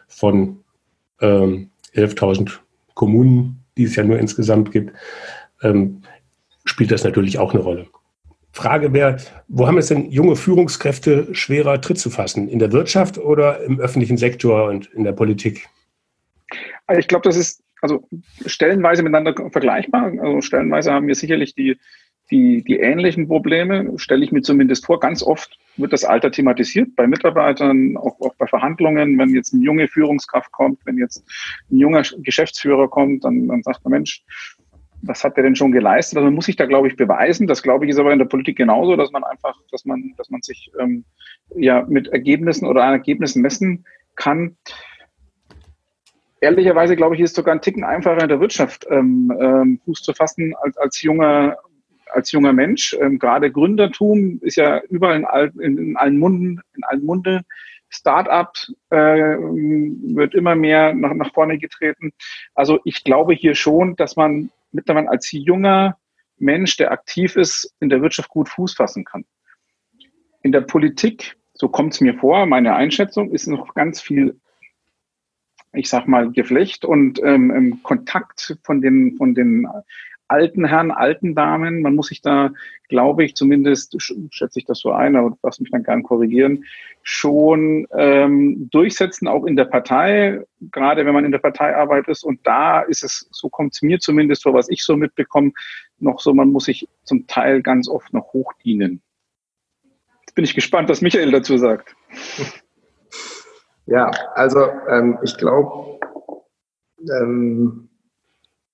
von 0.09 0.65
ähm, 1.21 1.71
11.000 1.95 2.59
Kommunen, 2.95 3.65
die 3.77 3.85
es 3.85 3.95
ja 3.95 4.03
nur 4.03 4.19
insgesamt 4.19 4.73
gibt, 4.73 4.93
ähm, 5.63 6.03
spielt 6.75 6.91
das 6.91 7.05
natürlich 7.05 7.39
auch 7.39 7.55
eine 7.55 7.63
Rolle. 7.63 7.87
Frage 8.51 8.93
wäre, 8.93 9.19
wo 9.47 9.69
haben 9.69 9.79
es 9.79 9.87
denn 9.87 10.11
junge 10.11 10.35
Führungskräfte 10.35 11.33
schwerer 11.33 11.81
Tritt 11.81 11.99
zu 11.99 12.11
fassen? 12.11 12.49
In 12.49 12.59
der 12.59 12.73
Wirtschaft 12.73 13.17
oder 13.17 13.63
im 13.63 13.79
öffentlichen 13.79 14.17
Sektor 14.17 14.65
und 14.65 14.87
in 14.87 15.05
der 15.05 15.13
Politik? 15.13 15.69
Also 16.89 16.99
ich 16.99 17.07
glaube, 17.07 17.23
das 17.23 17.37
ist 17.37 17.63
also 17.81 18.09
stellenweise 18.45 19.05
miteinander 19.05 19.35
vergleichbar. 19.53 20.13
Also 20.21 20.41
stellenweise 20.41 20.93
haben 20.93 21.07
wir 21.07 21.15
sicherlich 21.15 21.55
die, 21.55 21.77
die, 22.33 22.65
die 22.65 22.79
ähnlichen 22.81 23.29
Probleme, 23.29 23.93
stelle 23.99 24.25
ich 24.25 24.33
mir 24.33 24.43
zumindest 24.43 24.85
vor. 24.85 24.99
Ganz 24.99 25.23
oft 25.23 25.57
wird 25.77 25.93
das 25.93 26.05
Alter 26.05 26.33
thematisiert 26.33 26.97
bei 26.97 27.07
Mitarbeitern, 27.07 27.97
auch, 27.97 28.21
auch 28.21 28.35
bei 28.35 28.49
Verhandlungen. 28.49 29.17
Wenn 29.17 29.33
jetzt 29.33 29.55
eine 29.55 29.63
junge 29.63 29.87
Führungskraft 29.87 30.51
kommt, 30.51 30.81
wenn 30.87 30.99
jetzt 30.99 31.25
ein 31.71 31.79
junger 31.79 32.03
Geschäftsführer 32.19 32.89
kommt, 32.89 33.25
dann, 33.25 33.47
dann 33.47 33.63
sagt 33.63 33.85
man, 33.85 33.93
Mensch, 33.93 34.25
was 35.07 35.25
hat 35.25 35.37
der 35.37 35.45
denn 35.45 35.57
schon 35.57 35.73
geleistet? 35.73 36.19
Also 36.19 36.27
man 36.27 36.35
muss 36.35 36.47
sich 36.47 36.57
da, 36.57 36.67
glaube 36.67 36.89
ich, 36.89 36.97
beweisen. 36.97 37.47
Das, 37.47 37.63
glaube 37.63 37.85
ich, 37.85 37.91
ist 37.91 37.99
aber 37.99 38.13
in 38.13 38.19
der 38.19 38.27
Politik 38.27 38.57
genauso, 38.57 38.97
dass 38.97 39.13
man 39.13 39.25
einfach, 39.25 39.57
dass 39.71 39.85
man, 39.85 40.15
dass 40.17 40.31
man 40.31 40.43
sich 40.43 40.71
ähm, 40.81 41.05
ja 41.55 41.85
mit 41.89 42.09
Ergebnissen 42.09 42.67
oder 42.67 42.85
an 42.85 42.93
Ergebnissen 42.93 43.43
messen 43.43 43.85
kann. 44.17 44.57
Ehrlicherweise, 46.41 46.97
glaube 46.97 47.15
ich, 47.15 47.21
ist 47.23 47.31
es 47.31 47.37
sogar 47.37 47.55
ein 47.55 47.63
Ticken 47.63 47.85
einfacher 47.85 48.23
in 48.23 48.29
der 48.29 48.41
Wirtschaft 48.41 48.87
ähm, 48.91 49.33
ähm, 49.41 49.81
Fuß 49.85 50.03
zu 50.03 50.13
fassen 50.13 50.55
als, 50.61 50.77
als 50.77 51.03
junger 51.03 51.57
als 52.11 52.31
junger 52.31 52.53
Mensch. 52.53 52.97
Ähm, 53.01 53.19
gerade 53.19 53.51
Gründertum 53.51 54.39
ist 54.43 54.57
ja 54.57 54.81
überall 54.89 55.17
in, 55.17 55.25
all, 55.25 55.53
in, 55.59 55.79
in 55.79 55.97
allen 55.97 56.19
Munden, 56.19 56.61
in 56.77 56.85
allen 56.85 57.05
Munde. 57.05 57.43
Start-up 57.89 58.55
äh, 58.91 58.97
wird 58.97 60.35
immer 60.35 60.55
mehr 60.55 60.95
nach, 60.95 61.15
nach 61.15 61.33
vorne 61.33 61.59
getreten. 61.59 62.13
Also 62.55 62.81
ich 62.85 63.05
glaube 63.05 63.35
hier 63.35 63.55
schon, 63.55 63.97
dass 63.97 64.17
man 64.17 64.51
mittlerweile 64.75 65.09
als 65.09 65.31
junger 65.33 65.99
Mensch, 66.37 66.77
der 66.77 66.93
aktiv 66.93 67.37
ist, 67.37 67.75
in 67.81 67.89
der 67.89 68.03
Wirtschaft 68.03 68.29
gut 68.29 68.49
Fuß 68.49 68.75
fassen 68.75 69.05
kann. 69.05 69.25
In 70.43 70.53
der 70.53 70.61
Politik, 70.61 71.37
so 71.55 71.69
kommt 71.69 71.95
es 71.95 72.01
mir 72.01 72.15
vor, 72.15 72.47
meine 72.47 72.75
Einschätzung, 72.75 73.31
ist 73.31 73.47
noch 73.47 73.75
ganz 73.75 74.01
viel, 74.01 74.39
ich 75.73 75.89
sag 75.89 76.07
mal, 76.07 76.31
Geflecht 76.33 76.85
und 76.85 77.23
ähm, 77.23 77.81
Kontakt 77.83 78.59
von 78.63 78.81
den, 78.81 79.17
von 79.17 79.35
den 79.35 79.67
alten 80.29 80.65
Herren, 80.65 80.91
alten 80.91 81.35
Damen. 81.35 81.83
Man 81.83 81.95
muss 81.95 82.09
sich 82.09 82.23
da, 82.23 82.51
glaube 82.89 83.25
ich, 83.25 83.35
zumindest, 83.35 83.97
schätze 84.01 84.59
ich 84.59 84.65
das 84.65 84.81
so 84.81 84.93
ein, 84.93 85.17
aber 85.17 85.37
lass 85.43 85.61
mich 85.61 85.71
dann 85.71 85.83
gerne 85.83 86.03
korrigieren, 86.03 86.65
schon 87.03 87.87
ähm, 87.97 88.69
durchsetzen, 88.71 89.29
auch 89.29 89.45
in 89.45 89.57
der 89.57 89.67
Partei, 89.67 90.43
gerade 90.73 91.05
wenn 91.05 91.15
man 91.15 91.25
in 91.25 91.33
der 91.33 91.39
Parteiarbeit 91.39 92.09
ist. 92.09 92.25
Und 92.25 92.41
da 92.47 92.81
ist 92.81 93.05
es, 93.05 93.29
so 93.31 93.49
kommt 93.49 93.75
es 93.75 93.83
mir 93.83 93.99
zumindest 93.99 94.43
vor, 94.43 94.55
was 94.55 94.69
ich 94.69 94.83
so 94.85 94.97
mitbekomme, 94.97 95.53
noch 95.99 96.21
so, 96.21 96.35
man 96.35 96.51
muss 96.51 96.65
sich 96.65 96.89
zum 97.05 97.27
Teil 97.27 97.63
ganz 97.63 97.89
oft 97.89 98.13
noch 98.13 98.33
hochdienen. 98.33 99.03
Jetzt 100.23 100.35
bin 100.35 100.45
ich 100.45 100.55
gespannt, 100.55 100.89
was 100.89 101.03
Michael 101.03 101.31
dazu 101.31 101.59
sagt. 101.59 101.95
Ja, 103.87 104.11
also 104.35 104.71
ähm, 104.89 105.19
ich 105.23 105.37
glaube, 105.37 106.01
ähm, 107.11 107.91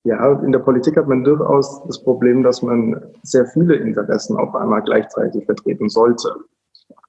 ja, 0.04 0.32
in 0.40 0.52
der 0.52 0.60
Politik 0.60 0.96
hat 0.96 1.08
man 1.08 1.24
durchaus 1.24 1.84
das 1.86 2.02
Problem, 2.02 2.42
dass 2.42 2.62
man 2.62 3.02
sehr 3.22 3.46
viele 3.46 3.76
Interessen 3.76 4.36
auf 4.36 4.54
einmal 4.54 4.82
gleichzeitig 4.82 5.44
vertreten 5.44 5.88
sollte. 5.88 6.34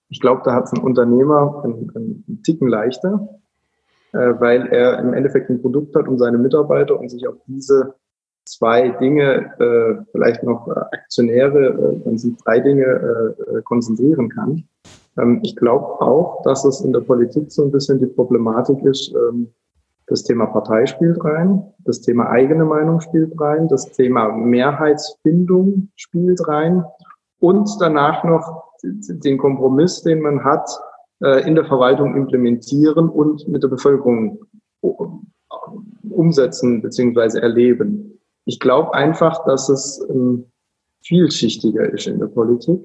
Ich 0.10 0.20
glaube, 0.20 0.42
da 0.44 0.54
hat 0.54 0.72
ein 0.74 0.82
Unternehmer 0.82 1.62
einen, 1.64 1.90
einen 1.96 2.42
Ticken 2.44 2.68
leichter, 2.68 3.30
äh, 4.12 4.34
weil 4.40 4.68
er 4.68 5.00
im 5.00 5.14
Endeffekt 5.14 5.50
ein 5.50 5.62
Produkt 5.62 5.96
hat 5.96 6.08
und 6.08 6.18
seine 6.18 6.38
Mitarbeiter 6.38 7.00
und 7.00 7.10
sich 7.10 7.26
auf 7.28 7.36
diese 7.48 7.96
zwei 8.46 8.90
Dinge, 8.90 9.54
äh, 9.60 10.04
vielleicht 10.12 10.44
noch 10.44 10.68
Aktionäre, 10.68 11.68
äh, 11.68 12.00
dann 12.04 12.18
sind 12.18 12.40
drei 12.46 12.60
Dinge 12.60 12.84
äh, 12.84 13.58
äh, 13.58 13.62
konzentrieren 13.62 14.30
kann. 14.30 14.64
Ähm, 15.18 15.40
ich 15.44 15.56
glaube 15.56 16.02
auch, 16.02 16.42
dass 16.44 16.66
es 16.66 16.82
in 16.82 16.92
der 16.92 17.02
Politik 17.02 17.52
so 17.52 17.64
ein 17.64 17.72
bisschen 17.72 18.00
die 18.00 18.08
Problematik 18.08 18.84
ist, 18.84 19.14
ähm, 19.16 19.54
Das 20.12 20.24
Thema 20.24 20.46
Partei 20.48 20.88
spielt 20.88 21.24
rein, 21.24 21.64
das 21.86 22.02
Thema 22.02 22.30
eigene 22.30 22.66
Meinung 22.66 23.00
spielt 23.00 23.32
rein, 23.40 23.70
das 23.70 23.94
Thema 23.94 24.28
Mehrheitsfindung 24.34 25.88
spielt 25.96 26.46
rein 26.50 26.84
und 27.40 27.70
danach 27.80 28.26
noch 28.26 28.74
den 28.84 29.38
Kompromiss, 29.38 30.02
den 30.02 30.20
man 30.20 30.44
hat, 30.44 30.70
äh, 31.24 31.48
in 31.48 31.56
der 31.56 31.64
Verwaltung 31.64 32.18
implementieren 32.18 33.08
und 33.08 33.48
mit 33.48 33.64
der 33.64 33.70
Bevölkerung 33.70 34.40
umsetzen 36.10 36.82
bzw. 36.82 37.40
erleben. 37.40 38.20
Ich 38.44 38.60
glaube 38.60 38.94
einfach, 38.94 39.46
dass 39.46 39.70
es 39.70 40.06
ähm, 40.10 40.52
vielschichtiger 41.06 41.90
ist 41.90 42.08
in 42.08 42.20
der 42.20 42.28
Politik. 42.28 42.82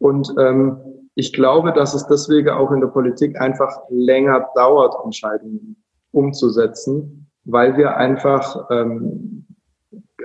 Und 0.00 0.34
ähm, 0.40 0.76
ich 1.14 1.32
glaube, 1.32 1.72
dass 1.72 1.94
es 1.94 2.04
deswegen 2.08 2.48
auch 2.48 2.72
in 2.72 2.80
der 2.80 2.88
Politik 2.88 3.40
einfach 3.40 3.78
länger 3.90 4.48
dauert, 4.56 4.96
Entscheidungen 5.04 5.76
umzusetzen, 6.12 7.30
weil 7.44 7.76
wir 7.76 7.96
einfach 7.96 8.68
ähm, 8.70 9.46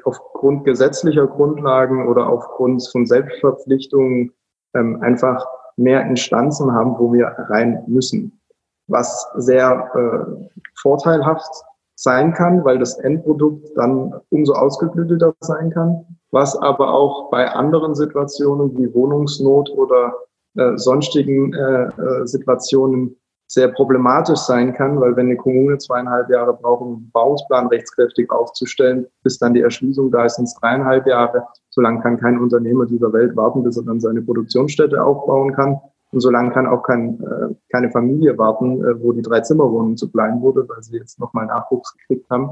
aufgrund 0.04 0.66
gesetzlicher 0.66 1.28
Grundlagen 1.28 2.08
oder 2.08 2.28
aufgrund 2.28 2.88
von 2.92 3.06
Selbstverpflichtungen 3.06 4.32
ähm, 4.75 5.02
einfach 5.02 5.46
mehr 5.78 6.06
Instanzen 6.06 6.72
haben, 6.72 6.98
wo 6.98 7.13
wir 7.13 7.28
rein 7.50 7.84
müssen. 7.88 8.40
Was 8.88 9.28
sehr 9.36 9.90
äh, 9.96 10.50
vorteilhaft 10.82 11.50
sein 11.96 12.34
kann, 12.34 12.66
weil 12.66 12.80
das 12.80 12.98
Endprodukt 13.00 13.70
dann 13.75 14.13
umso 14.30 14.54
ausgeklügelter 14.54 15.34
sein 15.40 15.70
kann, 15.70 16.06
was 16.32 16.58
aber 16.58 16.94
auch 16.94 17.30
bei 17.30 17.50
anderen 17.50 17.96
Situationen 17.96 18.78
wie 18.78 18.94
Wohnungsnot 18.94 19.70
oder 19.70 20.13
äh, 20.56 20.78
sonstigen 20.78 21.54
äh, 21.54 21.84
äh, 21.84 22.28
Situationen 22.28 23.16
sehr 23.47 23.67
problematisch 23.67 24.39
sein 24.39 24.73
kann, 24.73 25.00
weil 25.00 25.15
wenn 25.15 25.27
eine 25.27 25.35
Kommune 25.35 25.77
zweieinhalb 25.77 26.29
Jahre 26.29 26.53
braucht, 26.53 26.81
um 26.81 26.93
einen 26.95 27.12
Bauungsplan 27.12 27.67
rechtskräftig 27.67 28.31
aufzustellen, 28.31 29.05
bis 29.23 29.38
dann 29.38 29.53
die 29.53 29.62
Erschließung 29.62 30.12
da 30.12 30.25
ist, 30.25 30.35
sind 30.35 30.45
es 30.45 30.55
dreieinhalb 30.55 31.05
Jahre. 31.05 31.47
Solange 31.69 32.01
kann 32.01 32.19
kein 32.19 32.39
Unternehmer 32.39 32.85
dieser 32.85 33.13
Welt 33.13 33.35
warten, 33.35 33.63
bis 33.63 33.77
er 33.77 33.83
dann 33.83 34.00
seine 34.00 34.21
Produktionsstätte 34.21 35.03
aufbauen 35.03 35.53
kann. 35.53 35.79
Und 36.12 36.19
solange 36.19 36.51
kann 36.51 36.67
auch 36.67 36.83
kein, 36.83 37.19
äh, 37.21 37.55
keine 37.71 37.89
Familie 37.91 38.38
warten, 38.38 38.83
äh, 38.83 39.01
wo 39.01 39.12
die 39.13 39.23
Drei-Zimmer-Wohnung 39.23 39.97
zu 39.97 40.12
klein 40.12 40.41
wurde, 40.41 40.67
weil 40.69 40.81
sie 40.83 40.97
jetzt 40.97 41.19
nochmal 41.19 41.47
Nachwuchs 41.47 41.95
gekriegt 41.97 42.29
haben. 42.29 42.51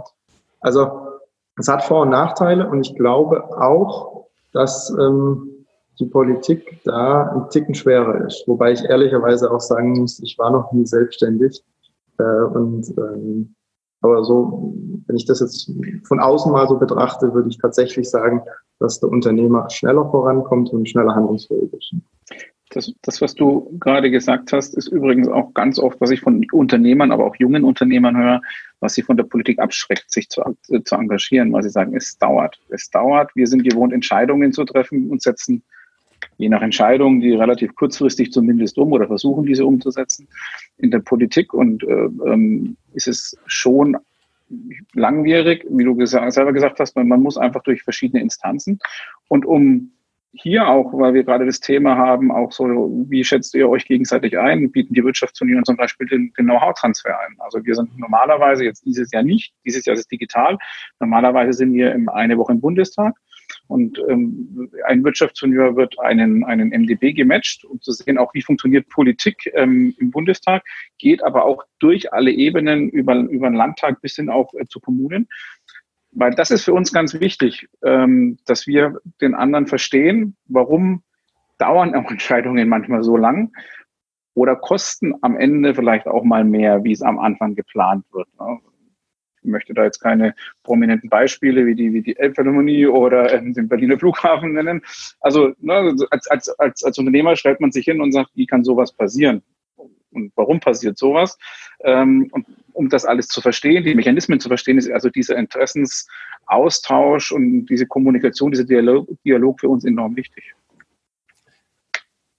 Also 0.62 0.90
es 1.58 1.68
hat 1.68 1.84
Vor- 1.84 2.02
und 2.02 2.10
Nachteile 2.10 2.68
und 2.70 2.82
ich 2.82 2.96
glaube 2.96 3.44
auch, 3.56 4.26
dass 4.52 4.90
ähm, 5.00 5.61
die 6.00 6.06
Politik 6.06 6.82
da 6.84 7.32
ein 7.32 7.50
Ticken 7.50 7.76
schwerer 7.76 8.26
ist. 8.26 8.44
Wobei 8.48 8.72
ich 8.72 8.84
ehrlicherweise 8.84 9.52
auch 9.52 9.60
sagen 9.60 10.00
muss, 10.00 10.20
ich 10.24 10.38
war 10.38 10.52
noch 10.52 10.72
nie 10.72 10.86
selbstständig. 10.86 11.64
Äh, 12.18 12.24
und 12.24 12.88
ähm, 12.98 13.56
aber 14.02 14.24
so, 14.24 14.74
wenn 15.06 15.16
ich 15.16 15.26
das 15.26 15.42
jetzt 15.42 15.72
von 16.06 16.20
außen 16.20 16.52
mal 16.52 16.68
so 16.68 16.78
betrachte, 16.78 17.34
würde 17.34 17.50
ich 17.50 17.60
tatsächlich 17.60 18.10
sagen, 18.10 18.42
dass 18.80 19.00
der 19.00 19.10
Unternehmer 19.10 19.70
schneller 19.70 20.10
vorankommt 20.10 20.72
und 20.72 20.90
schneller 20.90 21.14
handlungsfähig 21.14 21.72
ist. 21.72 21.94
Das, 22.72 22.92
das, 23.02 23.22
was 23.22 23.36
du 23.36 23.78
gerade 23.80 24.10
gesagt 24.10 24.54
hast, 24.54 24.76
ist 24.76 24.88
übrigens 24.88 25.28
auch 25.28 25.54
ganz 25.54 25.78
oft, 25.78 26.00
was 26.00 26.10
ich 26.10 26.22
von 26.22 26.46
Unternehmern, 26.52 27.12
aber 27.12 27.26
auch 27.26 27.36
jungen 27.36 27.66
Unternehmern 27.66 28.18
höre, 28.18 28.42
was 28.80 28.94
sie 28.94 29.02
von 29.02 29.18
der 29.18 29.26
Politik 29.26 29.60
abschreckt, 29.60 30.10
sich 30.10 30.30
zu, 30.30 30.42
äh, 30.42 30.82
zu 30.84 30.96
engagieren, 30.96 31.52
weil 31.52 31.64
sie 31.64 31.70
sagen, 31.70 31.96
es 31.96 32.18
dauert. 32.18 32.60
Es 32.70 32.90
dauert. 32.90 33.36
Wir 33.36 33.46
sind 33.46 33.64
gewohnt, 33.64 33.94
Entscheidungen 33.94 34.54
zu 34.54 34.64
treffen 34.64 35.12
und 35.12 35.22
setzen 35.22 35.64
je 36.42 36.50
nach 36.50 36.62
Entscheidung, 36.62 37.20
die 37.20 37.34
relativ 37.34 37.76
kurzfristig 37.76 38.32
zumindest 38.32 38.78
um 38.78 38.92
oder 38.92 39.08
versuchen, 39.08 39.46
diese 39.46 39.66
umzusetzen 39.66 40.28
in 40.78 40.92
der 40.92 41.00
Politik. 41.00 41.54
Und 41.54 41.84
äh, 41.84 42.10
ähm, 42.26 42.78
ist 42.94 43.08
es 43.08 43.38
schon 43.46 43.98
langwierig, 44.94 45.66
wie 45.70 45.86
du 45.86 46.06
selber 46.06 46.52
gesagt 46.52 46.80
hast, 46.80 46.96
man, 46.96 47.08
man 47.08 47.22
muss 47.22 47.38
einfach 47.38 47.64
durch 47.64 47.84
verschiedene 47.84 48.22
Instanzen. 48.22 48.80
Und 49.28 49.46
um 49.46 49.92
hier 50.34 50.68
auch, 50.68 50.94
weil 50.94 51.14
wir 51.14 51.24
gerade 51.24 51.46
das 51.46 51.60
Thema 51.60 51.98
haben, 51.98 52.32
auch 52.32 52.52
so, 52.52 52.66
wie 53.10 53.24
schätzt 53.24 53.54
ihr 53.54 53.70
euch 53.70 53.86
gegenseitig 53.86 54.40
ein? 54.40 54.72
Bieten 54.72 54.94
die 54.94 55.04
Wirtschaftsunion 55.04 55.66
zum 55.66 55.76
Beispiel 55.76 56.08
den, 56.08 56.34
den 56.38 56.46
Know-how-Transfer 56.46 57.20
ein? 57.20 57.36
Also 57.40 57.64
wir 57.66 57.76
sind 57.76 57.98
normalerweise 58.00 58.64
jetzt 58.64 58.86
dieses 58.86 59.12
Jahr 59.12 59.24
nicht, 59.24 59.54
dieses 59.66 59.86
Jahr 59.86 59.94
ist 59.94 60.02
es 60.02 60.08
digital. 60.08 60.58
Normalerweise 61.00 61.54
sind 61.54 61.74
wir 61.74 61.94
eine 62.14 62.38
Woche 62.38 62.54
im 62.54 62.62
Bundestag 62.62 63.14
und 63.68 64.00
ähm, 64.10 64.70
ein 64.86 65.04
Wirtschaftsingenieur 65.04 65.76
wird 65.76 66.00
einen, 66.00 66.44
einen 66.44 66.70
MDB 66.70 67.14
gematcht, 67.14 67.66
um 67.66 67.82
zu 67.82 67.92
sehen, 67.92 68.18
auch 68.18 68.34
wie 68.34 68.42
funktioniert 68.42 68.90
Politik 68.90 69.52
ähm, 69.56 69.96
im 70.00 70.12
Bundestag, 70.12 70.64
geht 70.98 71.24
aber 71.24 71.46
auch 71.46 71.64
durch 71.80 72.14
alle 72.14 72.32
Ebenen 72.32 72.90
über, 72.90 73.16
über 73.16 73.50
den 73.50 73.56
Landtag 73.56 74.02
bis 74.02 74.16
hin 74.16 74.30
auch 74.30 74.54
äh, 74.54 74.66
zu 74.68 74.80
Kommunen. 74.80 75.28
Weil 76.12 76.32
das 76.32 76.52
ist 76.52 76.66
für 76.66 76.74
uns 76.74 76.92
ganz 76.92 77.20
wichtig, 77.20 77.70
ähm, 77.84 78.38
dass 78.46 78.68
wir 78.68 79.00
den 79.22 79.34
anderen 79.34 79.68
verstehen, 79.68 80.36
warum 80.46 81.04
dauern 81.58 81.96
auch 81.96 82.10
Entscheidungen 82.12 82.68
manchmal 82.68 83.04
so 83.04 83.16
lang 83.16 83.52
oder 84.34 84.56
kosten 84.56 85.14
am 85.22 85.38
Ende 85.38 85.76
vielleicht 85.76 86.08
auch 86.08 86.24
mal 86.24 86.44
mehr, 86.44 86.84
wie 86.84 86.92
es 86.92 87.02
am 87.02 87.20
Anfang 87.20 87.56
geplant 87.56 88.06
wird. 88.12 88.28
Ne? 88.40 88.60
Ich 89.44 89.50
möchte 89.50 89.74
da 89.74 89.84
jetzt 89.84 90.00
keine 90.00 90.36
prominenten 90.64 91.10
Beispiele 91.10 91.66
wie 91.66 91.76
die, 91.76 91.94
wie 91.94 92.02
die 92.02 92.18
Elbphilharmonie 92.18 92.88
oder 92.88 93.34
ähm, 93.34 93.54
den 93.54 93.68
Berliner 93.68 93.98
Flughafen 93.98 94.54
nennen. 94.54 94.82
Also 95.20 95.54
ne, 95.60 95.96
als, 96.12 96.28
als, 96.28 96.50
als, 96.60 96.84
als 96.84 96.98
Unternehmer 96.98 97.36
stellt 97.36 97.60
man 97.60 97.72
sich 97.72 97.86
hin 97.86 98.02
und 98.02 98.12
sagt, 98.12 98.32
wie 98.36 98.46
kann 98.46 98.64
sowas 98.64 98.92
passieren? 98.92 99.42
Und 100.12 100.32
warum 100.36 100.60
passiert 100.60 100.98
sowas? 100.98 101.38
Ähm, 101.84 102.28
und 102.32 102.46
um 102.74 102.90
das 102.90 103.06
alles 103.06 103.28
zu 103.28 103.42
verstehen, 103.42 103.84
die 103.84 103.96
Mechanismen 103.96 104.40
zu 104.40 104.48
verstehen, 104.48 104.78
ist 104.78 104.92
also 104.92 105.10
dieser 105.10 105.38
Interessensaustausch 105.38 107.32
und 107.32 107.66
diese 107.66 107.88
Kommunikation, 107.88 108.52
dieser 108.52 108.66
Dialog, 108.66 109.08
Dialog 109.26 109.60
für 109.60 109.70
uns 109.70 109.86
enorm 109.86 110.16
wichtig. 110.16 110.54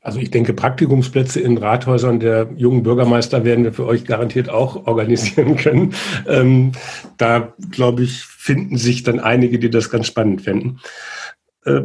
Also 0.02 0.18
ich 0.18 0.32
denke, 0.32 0.52
Praktikumsplätze 0.52 1.40
in 1.40 1.56
Rathäusern 1.58 2.18
der 2.18 2.50
jungen 2.56 2.82
Bürgermeister 2.82 3.44
werden 3.44 3.62
wir 3.62 3.72
für 3.72 3.86
euch 3.86 4.04
garantiert 4.04 4.48
auch 4.50 4.88
organisieren 4.88 5.56
können. 5.56 5.94
Ähm, 6.26 6.72
da, 7.18 7.54
glaube 7.70 8.02
ich, 8.02 8.24
finden 8.24 8.76
sich 8.76 9.04
dann 9.04 9.20
einige, 9.20 9.60
die 9.60 9.70
das 9.70 9.90
ganz 9.90 10.08
spannend 10.08 10.42
fänden. 10.42 10.80
Äh, 11.64 11.82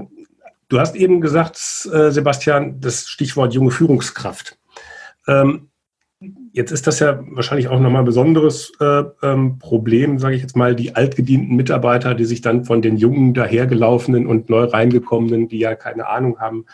du 0.67 0.79
hast 0.79 0.95
eben 0.95 1.21
gesagt, 1.21 1.57
äh, 1.93 2.09
Sebastian, 2.09 2.81
das 2.81 3.07
Stichwort 3.07 3.53
junge 3.53 3.69
Führungskraft. 3.69 4.57
Ähm, 5.27 5.69
jetzt 6.53 6.71
ist 6.71 6.87
das 6.87 6.99
ja 6.99 7.23
wahrscheinlich 7.29 7.67
auch 7.67 7.79
nochmal 7.79 8.01
ein 8.01 8.05
besonderes 8.05 8.71
äh, 8.79 9.03
ähm, 9.21 9.59
Problem, 9.59 10.17
sage 10.17 10.35
ich 10.35 10.41
jetzt 10.41 10.55
mal, 10.55 10.75
die 10.75 10.95
altgedienten 10.95 11.55
Mitarbeiter, 11.55 12.15
die 12.15 12.25
sich 12.25 12.41
dann 12.41 12.65
von 12.65 12.81
den 12.81 12.97
jungen 12.97 13.35
dahergelaufenen 13.35 14.25
und 14.25 14.49
neu 14.49 14.63
reingekommenen, 14.63 15.47
die 15.47 15.59
ja 15.59 15.75
keine 15.75 16.07
Ahnung 16.07 16.39
haben, 16.39 16.65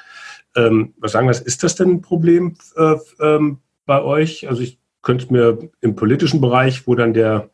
ähm, 0.55 0.93
was 0.97 1.11
sagen 1.13 1.27
wir, 1.27 1.31
ist 1.31 1.63
das 1.63 1.75
denn 1.75 1.89
ein 1.89 2.01
Problem 2.01 2.55
äh, 2.75 2.95
ähm, 3.21 3.59
bei 3.85 4.01
euch? 4.01 4.47
Also 4.47 4.61
ich 4.61 4.79
könnte 5.01 5.31
mir 5.31 5.69
im 5.81 5.95
politischen 5.95 6.41
Bereich, 6.41 6.87
wo 6.87 6.95
dann 6.95 7.13
der 7.13 7.49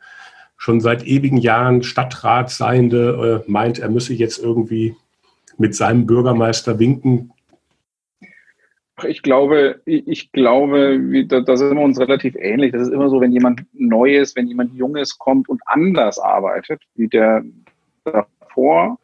schon 0.58 0.82
seit 0.82 1.06
ewigen 1.06 1.38
Jahren 1.38 1.84
Stadtrat 1.84 2.50
seiende 2.50 3.44
äh, 3.48 3.52
meint, 3.52 3.80
er 3.80 3.90
müsse 3.90 4.14
jetzt 4.14 4.40
irgendwie 4.40 4.96
mit 5.58 5.74
seinem 5.74 6.06
Bürgermeister 6.06 6.80
winken. 6.80 7.32
Ich 9.08 9.22
glaube, 9.22 9.82
ich 9.86 10.32
glaube, 10.34 11.26
da 11.26 11.56
sind 11.56 11.78
wir 11.78 11.84
uns 11.84 12.00
relativ 12.00 12.36
ähnlich. 12.36 12.74
Das 12.74 12.82
ist 12.82 12.94
immer 12.94 13.10
so, 13.10 13.22
wenn 13.22 13.32
jemand 13.32 13.66
Neues, 13.72 14.36
wenn 14.36 14.48
jemand 14.48 14.74
Junges 14.74 15.18
kommt 15.18 15.48
und 15.48 15.62
anders 15.66 16.20
arbeitet, 16.20 16.82
wie 16.96 17.08
der 17.08 17.44
davor, 18.04 19.00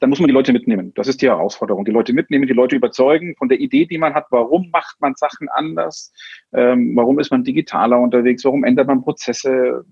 dann 0.00 0.10
muss 0.10 0.20
man 0.20 0.28
die 0.28 0.34
Leute 0.34 0.52
mitnehmen. 0.52 0.92
Das 0.94 1.08
ist 1.08 1.22
die 1.22 1.28
Herausforderung. 1.28 1.84
Die 1.84 1.90
Leute 1.90 2.12
mitnehmen, 2.12 2.46
die 2.46 2.52
Leute 2.52 2.76
überzeugen 2.76 3.34
von 3.36 3.48
der 3.48 3.60
Idee, 3.60 3.86
die 3.86 3.98
man 3.98 4.14
hat. 4.14 4.26
Warum 4.30 4.70
macht 4.70 5.00
man 5.00 5.14
Sachen 5.14 5.48
anders? 5.48 6.12
Ähm, 6.52 6.94
warum 6.96 7.18
ist 7.18 7.30
man 7.30 7.44
digitaler 7.44 7.98
unterwegs? 7.98 8.44
Warum 8.44 8.64
ändert 8.64 8.88
man 8.88 9.02
Prozesse? 9.02 9.84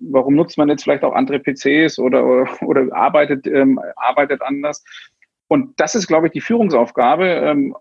Warum 0.00 0.34
nutzt 0.34 0.58
man 0.58 0.68
jetzt 0.68 0.84
vielleicht 0.84 1.04
auch 1.04 1.14
andere 1.14 1.38
PCs 1.38 1.98
oder, 1.98 2.24
oder, 2.26 2.62
oder 2.62 2.94
arbeitet, 2.96 3.46
ähm, 3.46 3.78
arbeitet 3.96 4.42
anders? 4.42 4.82
Und 5.48 5.78
das 5.78 5.94
ist, 5.94 6.06
glaube 6.06 6.26
ich, 6.26 6.32
die 6.32 6.40
Führungsaufgabe. 6.40 7.26
Ähm, 7.26 7.76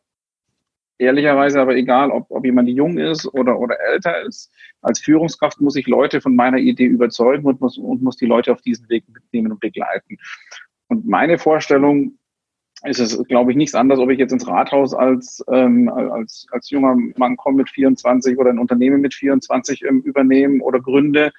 ehrlicherweise 0.97 1.60
aber 1.60 1.76
egal, 1.76 2.12
ob, 2.12 2.30
ob 2.30 2.45
jemand 2.45 2.69
jung 2.69 2.97
ist 2.97 3.26
oder, 3.34 3.60
oder 3.60 3.80
älter 3.80 4.21
ist. 4.21 4.52
Als 4.82 4.99
Führungskraft 4.99 5.62
muss 5.62 5.76
ich 5.76 5.88
Leute 5.88 6.21
von 6.21 6.36
meiner 6.36 6.58
Idee 6.58 6.86
überzeugen 6.86 7.45
und 7.45 7.62
muss, 7.62 7.78
und 7.78 8.02
muss 8.02 8.17
die 8.17 8.26
Leute 8.26 8.52
auf 8.52 8.62
diesen 8.62 8.89
Weg 8.89 9.06
mitnehmen 9.10 9.52
und 9.52 9.60
begleiten. 9.60 10.17
Und 10.93 11.08
meine 11.08 11.39
Vorstellung 11.39 12.19
ist 12.84 12.99
es, 12.99 13.17
glaube 13.27 13.49
ich, 13.49 13.58
nichts 13.58 13.73
anderes, 13.73 13.99
ob 13.99 14.12
ich 14.12 14.19
jetzt 14.19 14.32
ins 14.32 14.47
Rathaus 14.47 14.93
als, 14.93 15.43
ähm, 15.51 15.89
als, 15.89 16.45
als 16.51 16.69
junger 16.69 16.95
Mann 17.17 17.36
komme 17.36 17.58
mit 17.58 17.69
24 17.71 18.38
oder 18.38 18.51
ein 18.51 18.60
Unternehmen 18.60 19.01
mit 19.01 19.15
24 19.15 19.84
ähm, 19.86 20.01
übernehme 20.01 20.63
oder 20.63 20.79
gründe. 20.79 21.32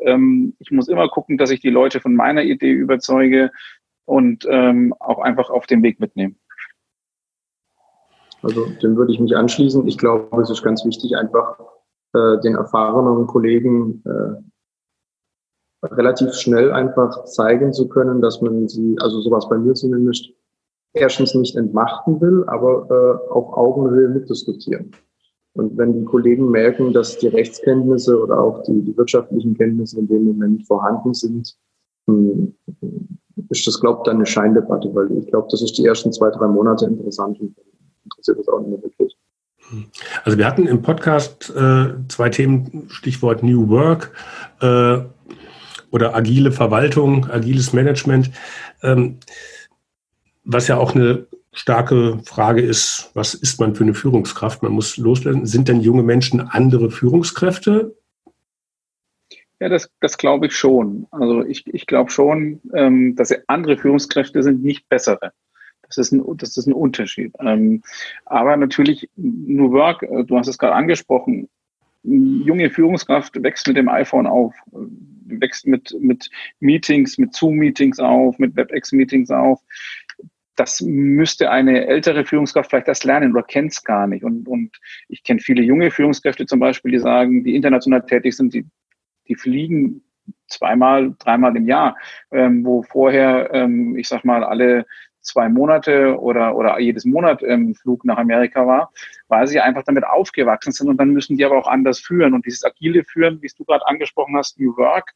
Ähm, 0.00 0.54
ich 0.58 0.72
muss 0.72 0.88
immer 0.88 1.08
gucken, 1.08 1.38
dass 1.38 1.52
ich 1.52 1.60
die 1.60 1.70
Leute 1.70 2.00
von 2.00 2.16
meiner 2.16 2.42
Idee 2.42 2.72
überzeuge 2.72 3.52
und 4.06 4.44
ähm, 4.50 4.92
auch 4.98 5.20
einfach 5.20 5.50
auf 5.50 5.66
den 5.66 5.84
Weg 5.84 6.00
mitnehme. 6.00 6.34
Also 8.42 8.66
dem 8.82 8.96
würde 8.96 9.12
ich 9.12 9.20
mich 9.20 9.36
anschließen. 9.36 9.86
Ich 9.86 9.98
glaube, 9.98 10.42
es 10.42 10.50
ist 10.50 10.64
ganz 10.64 10.84
wichtig, 10.84 11.16
einfach 11.16 11.60
äh, 12.12 12.40
den 12.42 12.56
erfahrenen 12.56 13.28
Kollegen 13.28 14.02
äh, 14.04 14.42
relativ 15.82 16.32
schnell 16.34 16.72
einfach 16.72 17.24
zeigen 17.24 17.72
zu 17.72 17.88
können, 17.88 18.20
dass 18.20 18.40
man 18.40 18.68
sie, 18.68 18.96
also 19.00 19.20
sowas 19.20 19.48
bei 19.48 19.58
mir 19.58 19.74
zumindest, 19.74 20.30
erstens 20.92 21.34
nicht 21.34 21.56
entmachten 21.56 22.20
will, 22.20 22.44
aber 22.46 22.86
äh, 22.90 23.32
auf 23.32 23.52
Augenhöhe 23.52 24.08
mitdiskutieren. 24.08 24.92
Und 25.52 25.76
wenn 25.78 25.94
die 25.94 26.04
Kollegen 26.04 26.50
merken, 26.50 26.92
dass 26.92 27.18
die 27.18 27.28
Rechtskenntnisse 27.28 28.20
oder 28.20 28.38
auch 28.38 28.62
die, 28.64 28.82
die 28.82 28.96
wirtschaftlichen 28.96 29.56
Kenntnisse 29.56 29.98
in 29.98 30.08
dem 30.08 30.24
Moment 30.24 30.66
vorhanden 30.66 31.14
sind, 31.14 31.56
hm, 32.06 32.54
ist 33.50 33.66
das, 33.66 33.80
glaube 33.80 34.00
ich, 34.00 34.04
dann 34.04 34.16
eine 34.16 34.26
Scheindebatte, 34.26 34.94
weil 34.94 35.10
ich 35.18 35.26
glaube, 35.28 35.48
das 35.50 35.62
ist 35.62 35.78
die 35.78 35.86
ersten 35.86 36.12
zwei, 36.12 36.30
drei 36.30 36.46
Monate 36.46 36.86
interessant 36.86 37.40
und 37.40 37.54
interessiert 38.04 38.38
das 38.38 38.48
auch 38.48 38.60
nicht 38.60 38.70
mehr 38.70 38.82
wirklich. 38.82 39.16
Also 40.24 40.38
wir 40.38 40.46
hatten 40.46 40.66
im 40.66 40.82
Podcast 40.82 41.52
äh, 41.56 41.94
zwei 42.08 42.28
Themen, 42.28 42.84
Stichwort 42.88 43.42
New 43.42 43.68
Work 43.68 44.12
äh, 44.60 44.98
oder 45.96 46.14
agile 46.14 46.52
Verwaltung, 46.52 47.30
agiles 47.30 47.72
Management, 47.72 48.30
ähm, 48.82 49.18
was 50.44 50.68
ja 50.68 50.76
auch 50.76 50.94
eine 50.94 51.26
starke 51.52 52.20
Frage 52.26 52.60
ist, 52.60 53.10
was 53.14 53.32
ist 53.32 53.58
man 53.58 53.74
für 53.74 53.84
eine 53.84 53.94
Führungskraft? 53.94 54.62
Man 54.62 54.72
muss 54.72 54.98
loslernen. 54.98 55.46
Sind 55.46 55.68
denn 55.68 55.80
junge 55.80 56.02
Menschen 56.02 56.42
andere 56.42 56.90
Führungskräfte? 56.90 57.96
Ja, 59.58 59.70
das, 59.70 59.88
das 60.00 60.18
glaube 60.18 60.46
ich 60.46 60.54
schon. 60.54 61.06
Also 61.10 61.42
ich, 61.42 61.66
ich 61.72 61.86
glaube 61.86 62.10
schon, 62.10 62.60
ähm, 62.74 63.16
dass 63.16 63.32
andere 63.48 63.78
Führungskräfte 63.78 64.42
sind, 64.42 64.62
nicht 64.62 64.86
bessere. 64.90 65.32
Das 65.80 65.96
ist 65.96 66.12
ein, 66.12 66.22
das 66.36 66.58
ist 66.58 66.66
ein 66.66 66.74
Unterschied. 66.74 67.32
Ähm, 67.40 67.82
aber 68.26 68.54
natürlich, 68.58 69.08
New 69.16 69.72
Work, 69.72 70.02
äh, 70.02 70.24
du 70.24 70.36
hast 70.36 70.48
es 70.48 70.58
gerade 70.58 70.74
angesprochen, 70.74 71.48
junge 72.06 72.70
Führungskraft 72.70 73.42
wächst 73.42 73.66
mit 73.66 73.76
dem 73.76 73.88
iPhone 73.88 74.26
auf, 74.26 74.54
wächst 74.72 75.66
mit, 75.66 75.94
mit 76.00 76.30
Meetings, 76.60 77.18
mit 77.18 77.34
Zoom-Meetings 77.34 77.98
auf, 77.98 78.38
mit 78.38 78.56
WebEx-Meetings 78.56 79.30
auf. 79.30 79.60
Das 80.54 80.80
müsste 80.80 81.50
eine 81.50 81.86
ältere 81.86 82.24
Führungskraft 82.24 82.70
vielleicht 82.70 82.88
das 82.88 83.04
lernen 83.04 83.32
oder 83.32 83.42
kennt 83.42 83.72
es 83.72 83.84
gar 83.84 84.06
nicht. 84.06 84.24
Und, 84.24 84.48
und 84.48 84.78
ich 85.08 85.22
kenne 85.22 85.40
viele 85.40 85.62
junge 85.62 85.90
Führungskräfte 85.90 86.46
zum 86.46 86.60
Beispiel, 86.60 86.92
die 86.92 86.98
sagen, 86.98 87.44
die 87.44 87.56
international 87.56 88.06
tätig 88.06 88.36
sind, 88.36 88.54
die, 88.54 88.64
die 89.28 89.34
fliegen 89.34 90.02
zweimal, 90.48 91.14
dreimal 91.18 91.56
im 91.56 91.66
Jahr, 91.66 91.96
ähm, 92.30 92.64
wo 92.64 92.82
vorher, 92.82 93.50
ähm, 93.52 93.96
ich 93.96 94.08
sag 94.08 94.24
mal, 94.24 94.44
alle 94.44 94.86
zwei 95.26 95.48
Monate 95.48 96.18
oder, 96.18 96.56
oder 96.56 96.78
jedes 96.78 97.04
Monat 97.04 97.42
ähm, 97.42 97.74
Flug 97.74 98.04
nach 98.04 98.18
Amerika 98.18 98.66
war, 98.66 98.92
weil 99.28 99.46
sie 99.46 99.60
einfach 99.60 99.82
damit 99.84 100.04
aufgewachsen 100.04 100.72
sind 100.72 100.88
und 100.88 100.96
dann 100.98 101.10
müssen 101.10 101.36
die 101.36 101.44
aber 101.44 101.58
auch 101.58 101.66
anders 101.68 102.00
führen. 102.00 102.34
Und 102.34 102.46
dieses 102.46 102.64
agile 102.64 103.04
Führen, 103.04 103.42
wie 103.42 103.50
du 103.56 103.64
gerade 103.64 103.86
angesprochen 103.86 104.36
hast, 104.36 104.58
New 104.58 104.76
Work, 104.76 105.12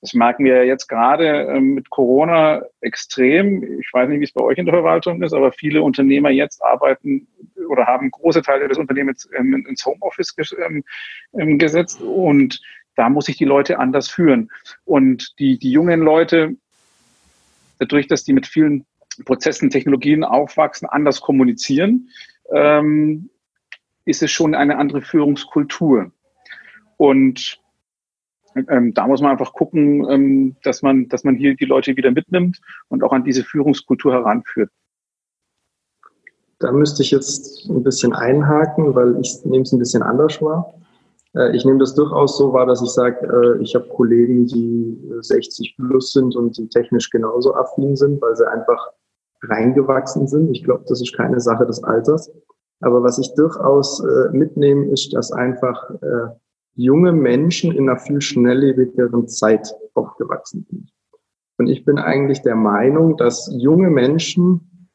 das 0.00 0.14
merken 0.14 0.44
wir 0.44 0.64
jetzt 0.64 0.86
gerade 0.86 1.26
ähm, 1.52 1.74
mit 1.74 1.90
Corona 1.90 2.62
extrem. 2.80 3.80
Ich 3.80 3.92
weiß 3.92 4.08
nicht, 4.08 4.20
wie 4.20 4.24
es 4.24 4.32
bei 4.32 4.44
euch 4.44 4.58
in 4.58 4.66
der 4.66 4.74
Verwaltung 4.74 5.22
ist, 5.22 5.32
aber 5.32 5.50
viele 5.50 5.82
Unternehmer 5.82 6.30
jetzt 6.30 6.62
arbeiten 6.62 7.26
oder 7.68 7.86
haben 7.86 8.10
große 8.10 8.42
Teile 8.42 8.68
des 8.68 8.78
Unternehmens 8.78 9.24
ins 9.24 9.84
Homeoffice 9.84 10.34
ähm, 10.64 10.84
ähm, 11.36 11.58
gesetzt 11.58 12.00
und 12.00 12.60
da 12.94 13.08
muss 13.08 13.28
ich 13.28 13.36
die 13.36 13.44
Leute 13.44 13.78
anders 13.78 14.08
führen. 14.08 14.50
Und 14.84 15.38
die, 15.38 15.58
die 15.58 15.70
jungen 15.70 16.00
Leute, 16.00 16.56
dadurch, 17.78 18.08
dass 18.08 18.24
die 18.24 18.32
mit 18.32 18.46
vielen 18.46 18.86
Prozessen, 19.24 19.70
Technologien 19.70 20.24
aufwachsen, 20.24 20.88
anders 20.88 21.20
kommunizieren, 21.20 22.08
ähm, 22.52 23.30
ist 24.04 24.22
es 24.22 24.30
schon 24.30 24.54
eine 24.54 24.78
andere 24.78 25.02
Führungskultur. 25.02 26.10
Und 26.96 27.60
ähm, 28.68 28.94
da 28.94 29.06
muss 29.06 29.20
man 29.20 29.30
einfach 29.30 29.52
gucken, 29.52 30.08
ähm, 30.10 30.56
dass 30.62 30.82
man, 30.82 31.08
dass 31.08 31.24
man 31.24 31.36
hier 31.36 31.54
die 31.54 31.66
Leute 31.66 31.96
wieder 31.96 32.10
mitnimmt 32.10 32.60
und 32.88 33.02
auch 33.02 33.12
an 33.12 33.24
diese 33.24 33.44
Führungskultur 33.44 34.12
heranführt. 34.12 34.70
Da 36.58 36.72
müsste 36.72 37.02
ich 37.02 37.10
jetzt 37.10 37.68
ein 37.68 37.84
bisschen 37.84 38.12
einhaken, 38.12 38.94
weil 38.94 39.16
ich 39.20 39.44
nehme 39.44 39.62
es 39.62 39.72
ein 39.72 39.78
bisschen 39.78 40.02
anders 40.02 40.42
wahr. 40.42 40.74
Äh, 41.34 41.54
ich 41.56 41.64
nehme 41.64 41.78
das 41.78 41.94
durchaus 41.94 42.36
so 42.36 42.52
wahr, 42.52 42.66
dass 42.66 42.82
ich 42.82 42.90
sage, 42.90 43.26
äh, 43.26 43.62
ich 43.62 43.74
habe 43.74 43.86
Kollegen, 43.88 44.46
die 44.46 44.98
60 45.20 45.76
plus 45.76 46.12
sind 46.12 46.34
und 46.34 46.56
die 46.56 46.68
technisch 46.68 47.10
genauso 47.10 47.54
affin 47.54 47.94
sind, 47.94 48.20
weil 48.20 48.34
sie 48.36 48.50
einfach 48.50 48.90
reingewachsen 49.42 50.26
sind. 50.26 50.50
Ich 50.50 50.64
glaube, 50.64 50.84
das 50.88 51.00
ist 51.00 51.16
keine 51.16 51.40
Sache 51.40 51.66
des 51.66 51.82
Alters. 51.82 52.30
Aber 52.80 53.02
was 53.02 53.18
ich 53.18 53.34
durchaus 53.34 54.02
äh, 54.04 54.36
mitnehme, 54.36 54.86
ist, 54.86 55.12
dass 55.14 55.32
einfach 55.32 55.90
äh, 55.90 56.28
junge 56.74 57.12
Menschen 57.12 57.72
in 57.72 57.88
einer 57.88 57.98
viel 57.98 58.20
schnelllebigeren 58.20 59.26
Zeit 59.28 59.68
aufgewachsen 59.94 60.66
sind. 60.70 60.90
Und 61.58 61.66
ich 61.66 61.84
bin 61.84 61.98
eigentlich 61.98 62.42
der 62.42 62.54
Meinung, 62.54 63.16
dass 63.16 63.50
junge 63.52 63.90
Menschen 63.90 64.88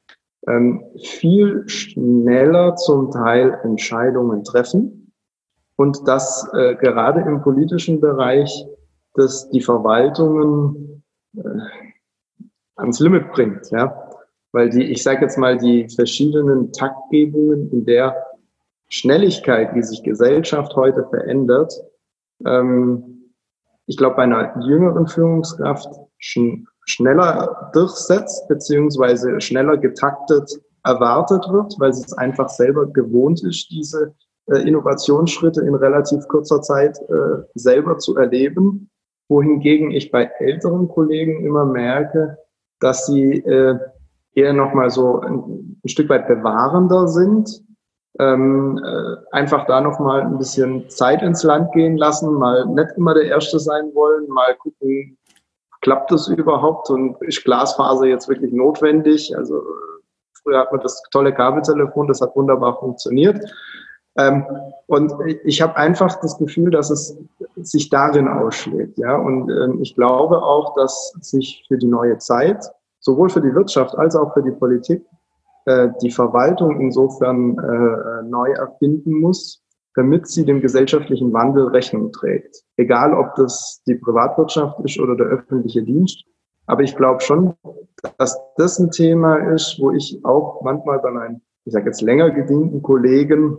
ähm, 0.48 0.84
viel 1.04 1.68
schneller 1.68 2.76
zum 2.78 3.12
Teil 3.12 3.60
Entscheidungen 3.64 4.46
treffen 4.46 5.12
und 5.76 6.08
dass 6.08 6.50
äh, 6.54 6.76
gerade 6.76 7.22
im 7.22 7.42
politischen 7.42 8.00
Bereich 8.00 8.66
dass 9.16 9.50
die 9.50 9.62
Verwaltungen 9.62 11.04
äh, 11.36 11.42
ans 12.76 13.00
Limit 13.00 13.32
bringt. 13.32 13.70
Ja? 13.72 14.03
Weil 14.54 14.70
die, 14.70 14.84
ich 14.84 15.04
sage 15.04 15.22
jetzt 15.22 15.38
mal, 15.38 15.58
die 15.58 15.90
verschiedenen 15.90 16.72
Taktgebungen 16.72 17.70
in 17.72 17.86
der 17.86 18.16
Schnelligkeit, 18.88 19.76
wie 19.76 19.82
sich 19.84 20.04
Gesellschaft 20.04 20.76
heute 20.76 21.06
verändert, 21.10 21.74
ähm, 22.46 23.32
ich 23.86 23.98
glaube, 23.98 24.16
bei 24.16 24.24
einer 24.24 24.56
jüngeren 24.66 25.08
Führungskraft 25.08 25.90
schn 26.18 26.66
schneller 26.86 27.72
durchsetzt, 27.74 28.46
beziehungsweise 28.50 29.40
schneller 29.40 29.78
getaktet 29.78 30.52
erwartet 30.84 31.46
wird, 31.50 31.76
weil 31.80 31.94
sie 31.94 32.04
es 32.06 32.12
einfach 32.12 32.50
selber 32.50 32.88
gewohnt 32.88 33.42
ist, 33.42 33.72
diese 33.72 34.14
äh, 34.48 34.68
Innovationsschritte 34.68 35.62
in 35.62 35.76
relativ 35.76 36.28
kurzer 36.28 36.62
Zeit 36.62 37.00
äh, 37.10 37.44
selber 37.56 38.00
zu 38.00 38.18
erleben. 38.18 38.90
Wohingegen 39.30 39.92
ich 39.92 40.12
bei 40.12 40.30
älteren 40.40 40.90
Kollegen 40.90 41.46
immer 41.46 41.64
merke, 41.64 42.38
dass 42.82 43.06
sie 43.06 43.36
äh, 43.46 43.80
eher 44.36 44.54
nochmal 44.54 44.90
so 44.90 45.20
ein, 45.22 45.80
ein, 45.84 45.90
Stück 45.90 46.10
weit 46.10 46.28
bewahrender 46.28 47.08
sind. 47.08 47.64
Ähm, 48.20 48.80
äh, 48.84 49.16
einfach 49.36 49.66
da 49.66 49.82
nochmal 49.82 50.22
ein 50.22 50.38
bisschen 50.38 50.88
Zeit 50.90 51.24
ins 51.24 51.44
Land 51.44 51.72
gehen 51.72 51.98
lassen, 51.98 52.34
mal 52.34 52.66
nicht 52.68 52.90
immer 52.96 53.16
der 53.16 53.24
Erste 53.24 53.60
sein 53.60 53.90
wollen, 53.96 54.28
mal 54.28 54.54
gucken, 54.56 55.18
klappt 55.82 56.12
das 56.12 56.28
überhaupt 56.28 56.92
und 56.92 57.20
ist 57.22 57.44
Glasfaser 57.44 58.06
jetzt 58.06 58.30
wirklich 58.30 58.54
notwendig? 58.54 59.36
Also 59.36 59.64
früher 60.44 60.60
hat 60.60 60.72
man 60.72 60.82
das 60.82 61.02
tolle 61.12 61.34
Kabeltelefon, 61.34 62.08
das 62.08 62.22
hat 62.22 62.36
wunderbar 62.36 62.78
funktioniert. 62.80 63.40
Ähm, 64.18 64.46
und 64.88 65.12
ich 65.44 65.62
habe 65.62 65.76
einfach 65.76 66.20
das 66.22 66.38
Gefühl, 66.38 66.70
dass 66.70 66.90
es 66.90 67.18
sich 67.56 67.90
darin 67.90 68.28
ausschlägt. 68.28 68.98
Ja? 68.98 69.16
Und 69.16 69.50
ähm, 69.50 69.82
ich 69.82 69.96
glaube 69.96 70.42
auch, 70.42 70.76
dass 70.76 71.14
sich 71.22 71.66
für 71.68 71.78
die 71.78 71.88
neue 71.88 72.18
Zeit 72.20 72.64
sowohl 73.04 73.30
für 73.30 73.42
die 73.42 73.54
Wirtschaft 73.54 73.96
als 73.98 74.16
auch 74.16 74.34
für 74.34 74.42
die 74.42 74.52
Politik 74.52 75.06
äh, 75.66 75.90
die 76.02 76.12
Verwaltung 76.12 76.80
insofern 76.82 77.58
äh, 77.58 78.24
neu 78.28 78.52
erfinden 78.52 79.20
muss, 79.20 79.62
damit 79.96 80.28
sie 80.28 80.46
dem 80.46 80.62
gesellschaftlichen 80.62 81.32
Wandel 81.34 81.68
Rechnung 81.68 82.12
trägt. 82.12 82.64
Egal, 82.78 83.14
ob 83.14 83.36
das 83.36 83.82
die 83.86 83.96
Privatwirtschaft 83.96 84.80
ist 84.84 85.00
oder 85.00 85.16
der 85.16 85.28
öffentliche 85.28 85.84
Dienst. 85.84 86.24
Aber 86.66 86.82
ich 86.82 86.96
glaube 86.96 87.20
schon, 87.22 87.54
dass 88.18 88.40
das 88.56 88.80
ein 88.80 88.90
Thema 88.92 89.36
ist, 89.54 89.78
wo 89.80 89.92
ich 89.92 90.20
auch 90.24 90.62
manchmal 90.64 91.00
bei 91.00 91.12
meinen, 91.12 91.42
ich 91.66 91.74
sage 91.74 91.88
jetzt 91.88 92.02
länger 92.02 92.32
gedienten 92.32 92.82
Kollegen 92.82 93.58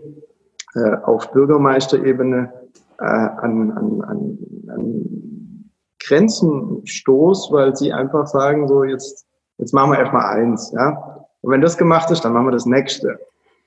äh, 0.74 0.96
auf 1.04 1.30
Bürgermeisterebene 1.32 2.52
äh, 2.98 3.04
an, 3.04 3.70
an, 3.72 4.02
an, 4.02 4.38
an 4.68 5.70
Grenzen 6.00 6.82
stoß, 6.84 7.50
weil 7.52 7.76
sie 7.76 7.92
einfach 7.92 8.26
sagen, 8.26 8.68
so 8.68 8.84
jetzt 8.84 9.26
Jetzt 9.58 9.72
machen 9.72 9.92
wir 9.92 9.98
erstmal 9.98 10.24
eins, 10.36 10.72
ja. 10.72 11.26
Und 11.42 11.50
wenn 11.50 11.60
das 11.60 11.76
gemacht 11.76 12.10
ist, 12.10 12.24
dann 12.24 12.32
machen 12.32 12.46
wir 12.46 12.52
das 12.52 12.66
nächste. 12.66 13.18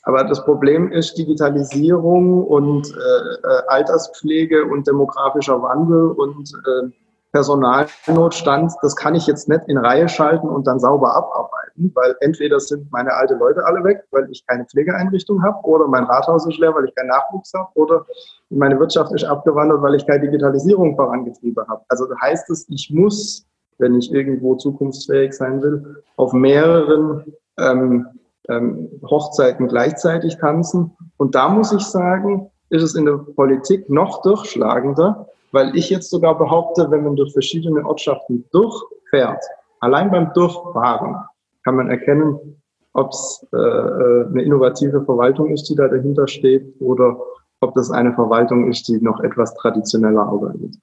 Aber 0.04 0.24
das 0.24 0.44
Problem 0.46 0.92
ist 0.92 1.18
Digitalisierung 1.18 2.44
und 2.46 2.88
äh, 2.88 3.48
äh, 3.48 3.62
Alterspflege 3.68 4.66
und 4.66 4.88
demografischer 4.88 5.62
Wandel 5.62 6.12
und 6.12 6.50
äh, 6.66 6.90
Personalnotstand. 7.34 8.74
Das 8.82 8.96
kann 8.96 9.16
ich 9.16 9.28
jetzt 9.28 9.50
nicht 9.50 9.62
in 9.68 9.78
Reihe 9.78 10.08
schalten 10.08 10.48
und 10.48 10.66
dann 10.66 10.80
sauber 10.80 11.14
abarbeiten, 11.16 11.92
weil 11.94 12.16
entweder 12.22 12.60
sind 12.60 12.92
meine 12.92 13.14
alte 13.14 13.36
Leute 13.36 13.66
alle 13.66 13.84
weg, 13.84 14.04
weil 14.12 14.28
ich 14.32 14.46
keine 14.48 14.66
Pflegeeinrichtung 14.66 15.44
habe, 15.44 15.60
oder 15.68 15.88
mein 15.88 16.06
Rathaus 16.06 16.48
ist 16.48 16.58
leer, 16.58 16.74
weil 16.74 16.86
ich 16.86 16.96
keinen 16.96 17.10
Nachwuchs 17.10 17.54
habe, 17.54 17.70
oder 17.76 18.06
meine 18.50 18.80
Wirtschaft 18.80 19.12
ist 19.14 19.26
abgewandert, 19.26 19.82
weil 19.82 19.96
ich 19.96 20.08
keine 20.08 20.22
Digitalisierung 20.22 20.96
vorangetrieben 20.96 21.68
habe. 21.68 21.84
Also 21.90 22.08
heißt 22.22 22.50
es, 22.50 22.68
ich 22.70 22.90
muss 22.92 23.47
wenn 23.78 23.96
ich 23.96 24.12
irgendwo 24.12 24.56
zukunftsfähig 24.56 25.34
sein 25.34 25.62
will, 25.62 26.04
auf 26.16 26.34
mehreren 26.34 27.24
ähm, 27.60 28.08
ähm, 28.50 28.90
Hochzeiten 29.04 29.68
gleichzeitig 29.68 30.38
tanzen. 30.38 30.96
Und 31.18 31.36
da 31.36 31.50
muss 31.50 31.72
ich 31.72 31.84
sagen, 31.84 32.50
ist 32.70 32.84
es 32.84 32.96
in 32.96 33.06
der 33.06 33.18
Politik 33.18 33.90
noch 33.90 34.22
durchschlagender, 34.22 35.28
weil 35.52 35.76
ich 35.76 35.90
jetzt 35.90 36.10
sogar 36.10 36.38
behaupte, 36.38 36.90
wenn 36.92 37.04
man 37.04 37.16
durch 37.16 37.34
verschiedene 37.34 37.86
Ortschaften 37.86 38.46
durchfährt, 38.52 39.44
allein 39.80 40.12
beim 40.12 40.34
Durchfahren 40.34 41.16
kann 41.64 41.76
man 41.76 41.90
erkennen, 41.90 42.62
ob 42.94 43.12
es 43.12 43.46
äh, 43.54 43.58
äh, 43.58 44.26
eine 44.26 44.42
innovative 44.42 45.04
Verwaltung 45.04 45.52
ist, 45.52 45.70
die 45.70 45.76
da 45.76 45.88
dahinter 45.88 46.28
steht, 46.28 46.82
oder 46.82 47.18
ob 47.62 47.74
das 47.76 47.92
eine 47.92 48.14
Verwaltung 48.14 48.70
ist, 48.70 48.88
die 48.88 49.00
noch 49.02 49.20
etwas 49.22 49.54
traditioneller 49.56 50.24
arbeitet. 50.24 50.76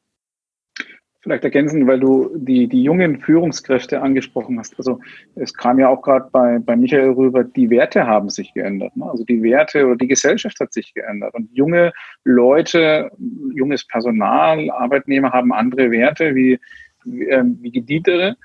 Vielleicht 1.25 1.45
ergänzen, 1.45 1.87
weil 1.87 2.01
du 2.01 2.31
die, 2.35 2.69
die 2.69 2.83
jungen 2.83 3.19
Führungskräfte 3.19 4.03
angesprochen 4.03 4.59
hast. 4.59 4.75
Also 4.77 5.01
es 5.37 5.55
kam 5.55 5.79
ja 5.79 5.89
auch 5.89 6.03
gerade 6.03 6.29
bei, 6.31 6.59
bei 6.59 6.77
Michael 6.77 7.13
rüber, 7.13 7.45
die 7.45 7.71
Werte 7.71 8.07
haben 8.07 8.29
sich 8.29 8.53
geändert. 8.53 8.95
Ne? 8.95 9.07
Also 9.07 9.25
die 9.25 9.43
Werte 9.43 9.87
oder 9.87 9.97
die 9.97 10.07
Gesellschaft 10.07 10.61
hat 10.61 10.75
sich 10.75 10.93
geändert. 10.93 11.33
Und 11.33 11.49
junge 11.55 11.95
Leute, 12.25 13.11
junges 13.55 13.87
Personal, 13.87 14.71
Arbeitnehmer 14.71 15.33
haben 15.33 15.55
andere 15.55 15.91
Werte 15.91 16.35
wie, 16.35 16.61
wie, 17.07 17.27
äh, 17.27 17.43
wie 17.43 17.71
die 17.71 17.87
Dietere. 17.87 18.37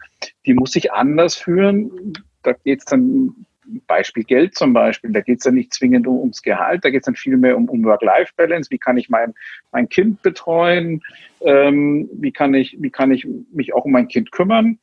Die 0.45 0.53
muss 0.53 0.71
sich 0.71 0.93
anders 0.93 1.35
führen. 1.35 2.13
Da 2.43 2.53
geht 2.53 2.79
es 2.79 2.85
dann 2.85 3.45
Beispiel 3.87 4.23
Geld 4.23 4.55
zum 4.55 4.73
Beispiel, 4.73 5.11
da 5.11 5.21
geht 5.21 5.39
es 5.39 5.45
ja 5.45 5.51
nicht 5.51 5.73
zwingend 5.73 6.07
um, 6.07 6.19
ums 6.19 6.41
Gehalt, 6.41 6.83
da 6.83 6.89
geht 6.89 7.01
es 7.01 7.05
dann 7.05 7.15
vielmehr 7.15 7.57
um, 7.57 7.69
um 7.69 7.83
Work-Life-Balance, 7.83 8.71
wie 8.71 8.77
kann 8.77 8.97
ich 8.97 9.09
mein, 9.09 9.33
mein 9.71 9.89
Kind 9.89 10.21
betreuen, 10.21 11.01
ähm, 11.41 12.09
wie, 12.13 12.31
kann 12.31 12.53
ich, 12.53 12.77
wie 12.79 12.89
kann 12.89 13.11
ich 13.11 13.27
mich 13.51 13.73
auch 13.73 13.85
um 13.85 13.91
mein 13.91 14.07
Kind 14.07 14.31
kümmern. 14.31 14.79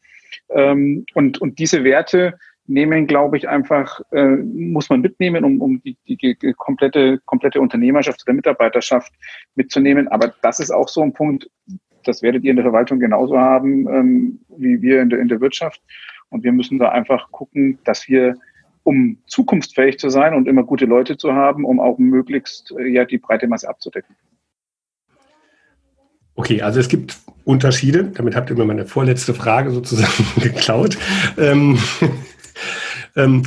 Ähm, 0.51 1.05
und, 1.15 1.41
und 1.41 1.59
diese 1.59 1.85
Werte 1.85 2.39
nehmen, 2.67 3.07
glaube 3.07 3.37
ich, 3.37 3.49
einfach, 3.49 4.01
äh, 4.13 4.37
muss 4.37 4.91
man 4.91 5.01
mitnehmen, 5.01 5.45
um, 5.45 5.61
um 5.61 5.83
die, 5.83 5.97
die, 6.09 6.17
die 6.17 6.53
komplette, 6.55 7.19
komplette 7.25 7.61
Unternehmerschaft 7.61 8.23
oder 8.27 8.35
Mitarbeiterschaft 8.35 9.13
mitzunehmen. 9.55 10.09
Aber 10.09 10.35
das 10.43 10.61
ist 10.61 10.71
auch 10.71 10.89
so 10.89 11.03
ein 11.03 11.13
Punkt, 11.13 11.49
das 12.05 12.23
werdet 12.23 12.45
ihr 12.45 12.51
in 12.51 12.57
der 12.57 12.65
Verwaltung 12.65 13.01
genauso 13.01 13.39
haben 13.39 13.89
ähm, 13.89 14.41
wie 14.57 14.81
wir 14.81 15.03
in 15.03 15.11
der, 15.11 15.19
in 15.21 15.29
der 15.29 15.41
Wirtschaft. 15.41 15.81
Und 16.29 16.45
wir 16.45 16.53
müssen 16.53 16.79
da 16.79 16.89
einfach 16.91 17.31
gucken, 17.31 17.79
dass 17.85 18.09
wir 18.09 18.37
um 18.87 19.19
zukunftsfähig 19.27 19.99
zu 19.99 20.11
sein 20.11 20.33
und 20.33 20.47
immer 20.47 20.63
gute 20.63 20.85
Leute 20.85 21.17
zu 21.17 21.33
haben, 21.33 21.65
um 21.65 21.81
auch 21.81 21.99
möglichst 21.99 22.73
äh, 22.79 22.87
ja, 22.87 23.05
die 23.05 23.19
breite 23.19 23.49
Masse 23.49 23.69
abzudecken. 23.69 24.15
Okay, 26.37 26.63
also 26.63 26.79
es 26.79 26.89
gibt 26.89 27.19
Unterschiede. 27.45 28.05
Damit 28.15 28.37
habt 28.37 28.49
ihr 28.49 28.57
mir 28.57 28.65
meine 28.65 28.87
vorletzte 28.87 29.35
Frage 29.35 29.73
sozusagen 29.73 30.25
geklaut. 30.41 30.97
Ähm, 31.37 31.79
ähm, 33.17 33.43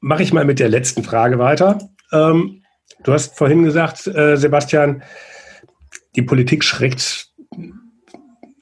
Mache 0.00 0.22
ich 0.22 0.32
mal 0.32 0.44
mit 0.44 0.60
der 0.60 0.68
letzten 0.68 1.02
Frage 1.02 1.38
weiter. 1.38 1.78
Ähm, 2.12 2.62
du 3.02 3.12
hast 3.12 3.36
vorhin 3.36 3.64
gesagt, 3.64 4.06
äh, 4.06 4.36
Sebastian, 4.36 5.02
die 6.14 6.22
Politik 6.22 6.64
schreckt 6.64 7.28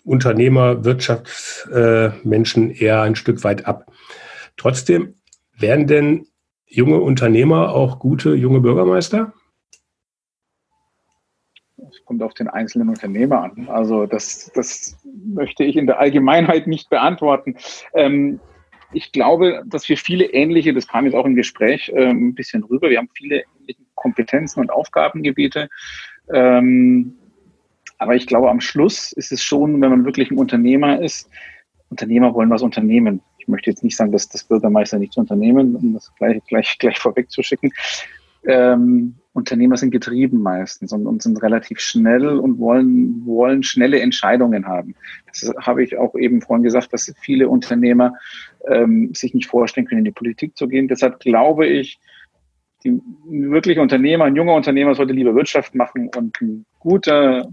Unternehmer, 0.05 0.85
Wirtschaftsmenschen 0.85 2.71
äh, 2.71 2.77
eher 2.79 3.03
ein 3.03 3.15
Stück 3.15 3.45
weit 3.45 3.67
ab. 3.67 3.93
Trotzdem 4.57 5.15
werden 5.63 5.87
denn 5.87 6.27
junge 6.67 7.01
Unternehmer 7.01 7.75
auch 7.75 7.99
gute 7.99 8.35
junge 8.35 8.61
Bürgermeister? 8.61 9.33
Es 11.91 12.05
kommt 12.05 12.23
auf 12.23 12.35
den 12.35 12.49
einzelnen 12.49 12.89
Unternehmer 12.89 13.43
an. 13.43 13.69
Also 13.69 14.07
das, 14.07 14.51
das 14.55 14.99
möchte 15.05 15.65
ich 15.65 15.77
in 15.77 15.87
der 15.87 15.99
Allgemeinheit 15.99 16.67
nicht 16.67 16.89
beantworten. 16.91 17.57
Ähm, 17.95 18.41
ich 18.93 19.13
glaube, 19.13 19.63
dass 19.67 19.89
wir 19.89 19.97
viele 19.97 20.27
ähnliche, 20.27 20.75
das 20.75 20.87
kam 20.87 21.05
jetzt 21.05 21.15
auch 21.15 21.25
im 21.25 21.35
Gespräch 21.35 21.91
äh, 21.95 22.11
ein 22.11 22.35
bisschen 22.35 22.63
rüber, 22.65 22.91
wir 22.91 22.99
haben 22.99 23.11
viele 23.15 23.43
ähnliche 23.59 23.83
Kompetenzen 23.95 24.61
und 24.61 24.71
Aufgabengebiete. 24.71 25.69
Ähm, 26.33 27.15
aber 27.99 28.15
ich 28.15 28.27
glaube, 28.27 28.51
am 28.51 28.61
Schluss 28.61 29.13
ist 29.13 29.33
es 29.33 29.43
schon, 29.43 29.81
wenn 29.81 29.91
man 29.91 30.05
wirklich 30.05 30.31
ein 30.31 30.39
Unternehmer 30.39 31.01
ist, 31.01 31.31
Unternehmer 31.89 32.35
wollen 32.35 32.51
was 32.51 32.63
unternehmen 32.63 33.21
ich 33.43 33.49
möchte 33.49 33.71
jetzt 33.71 33.83
nicht 33.83 33.97
sagen, 33.97 34.13
dass 34.13 34.29
das 34.29 34.45
Bürgermeister 34.45 34.99
nichts 34.99 35.17
unternehmen, 35.17 35.75
um 35.75 35.95
das 35.95 36.13
gleich, 36.17 36.41
gleich, 36.47 36.79
gleich 36.79 36.99
vorwegzuschicken. 36.99 37.73
Ähm, 38.45 39.17
Unternehmer 39.33 39.77
sind 39.77 39.91
getrieben 39.91 40.43
meistens 40.43 40.93
und, 40.93 41.07
und, 41.07 41.23
sind 41.23 41.43
relativ 41.43 41.81
schnell 41.81 42.27
und 42.39 42.59
wollen, 42.59 43.25
wollen 43.27 43.63
schnelle 43.63 44.01
Entscheidungen 44.01 44.67
haben. 44.67 44.95
Das 45.27 45.53
habe 45.61 45.83
ich 45.83 45.97
auch 45.97 46.15
eben 46.15 46.41
vorhin 46.41 46.63
gesagt, 46.63 46.93
dass 46.93 47.13
viele 47.21 47.49
Unternehmer 47.49 48.15
ähm, 48.69 49.13
sich 49.15 49.35
nicht 49.35 49.49
vorstellen 49.49 49.87
können, 49.87 50.01
in 50.01 50.05
die 50.05 50.13
Politik 50.13 50.57
zu 50.57 50.69
gehen. 50.69 50.87
Deshalb 50.87 51.19
glaube 51.21 51.67
ich, 51.67 51.99
die 52.85 53.01
wirkliche 53.27 53.81
Unternehmer, 53.81 54.25
ein 54.25 54.37
junger 54.37 54.55
Unternehmer 54.55 54.95
sollte 54.95 55.13
lieber 55.13 55.35
Wirtschaft 55.35 55.75
machen 55.75 56.11
und 56.17 56.41
ein 56.41 56.65
guter 56.79 57.49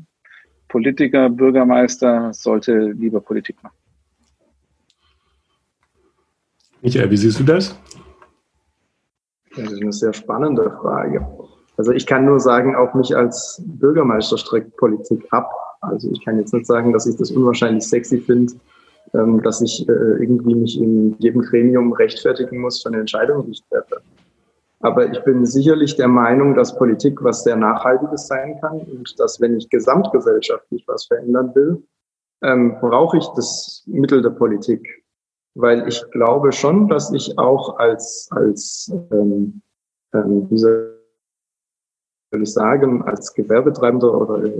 Politiker, 0.67 1.29
Bürgermeister 1.29 2.33
sollte 2.33 2.91
lieber 2.91 3.21
Politik 3.21 3.61
machen. 3.63 3.75
Michael, 6.81 7.11
wie 7.11 7.17
siehst 7.17 7.39
du 7.39 7.43
das? 7.43 7.75
Das 9.55 9.71
ist 9.71 9.81
eine 9.81 9.91
sehr 9.91 10.13
spannende 10.13 10.71
Frage. 10.81 11.27
Also 11.77 11.91
ich 11.91 12.05
kann 12.05 12.25
nur 12.25 12.39
sagen, 12.39 12.75
auch 12.75 12.93
mich 12.93 13.15
als 13.15 13.61
Bürgermeister 13.65 14.37
streckt 14.37 14.75
Politik 14.77 15.25
ab. 15.31 15.49
Also 15.81 16.11
ich 16.11 16.23
kann 16.23 16.37
jetzt 16.37 16.53
nicht 16.53 16.65
sagen, 16.65 16.93
dass 16.93 17.07
ich 17.07 17.15
das 17.17 17.31
unwahrscheinlich 17.31 17.87
sexy 17.87 18.19
finde, 18.19 18.53
ähm, 19.13 19.41
dass 19.41 19.61
ich 19.61 19.87
äh, 19.87 19.91
irgendwie 19.91 20.55
mich 20.55 20.79
in 20.79 21.15
jedem 21.19 21.41
Gremium 21.41 21.93
rechtfertigen 21.93 22.59
muss 22.59 22.81
für 22.81 22.89
eine 22.89 22.99
Entscheidung, 22.99 23.45
die 23.45 23.51
ich 23.51 23.63
treffe. 23.69 24.01
Aber 24.81 25.11
ich 25.11 25.23
bin 25.23 25.45
sicherlich 25.45 25.95
der 25.95 26.07
Meinung, 26.07 26.55
dass 26.55 26.77
Politik 26.77 27.23
was 27.23 27.43
sehr 27.43 27.55
Nachhaltiges 27.55 28.27
sein 28.27 28.59
kann 28.61 28.79
und 28.79 29.19
dass, 29.19 29.41
wenn 29.41 29.57
ich 29.57 29.69
gesamtgesellschaftlich 29.69 30.83
was 30.87 31.05
verändern 31.05 31.53
will, 31.53 31.83
ähm, 32.41 32.77
brauche 32.79 33.17
ich 33.17 33.27
das 33.35 33.83
Mittel 33.87 34.21
der 34.21 34.29
Politik 34.29 35.03
weil 35.55 35.87
ich 35.87 36.03
glaube 36.11 36.51
schon, 36.51 36.87
dass 36.87 37.11
ich 37.13 37.37
auch 37.37 37.77
als, 37.77 38.29
als 38.31 38.91
ähm, 39.11 39.61
ähm, 40.13 40.47
wie 40.49 40.57
soll 40.57 40.99
ich 42.31 42.53
sagen, 42.53 43.03
als 43.03 43.33
Gewerbetreibender 43.33 44.13
oder 44.13 44.43
äh, 44.45 44.53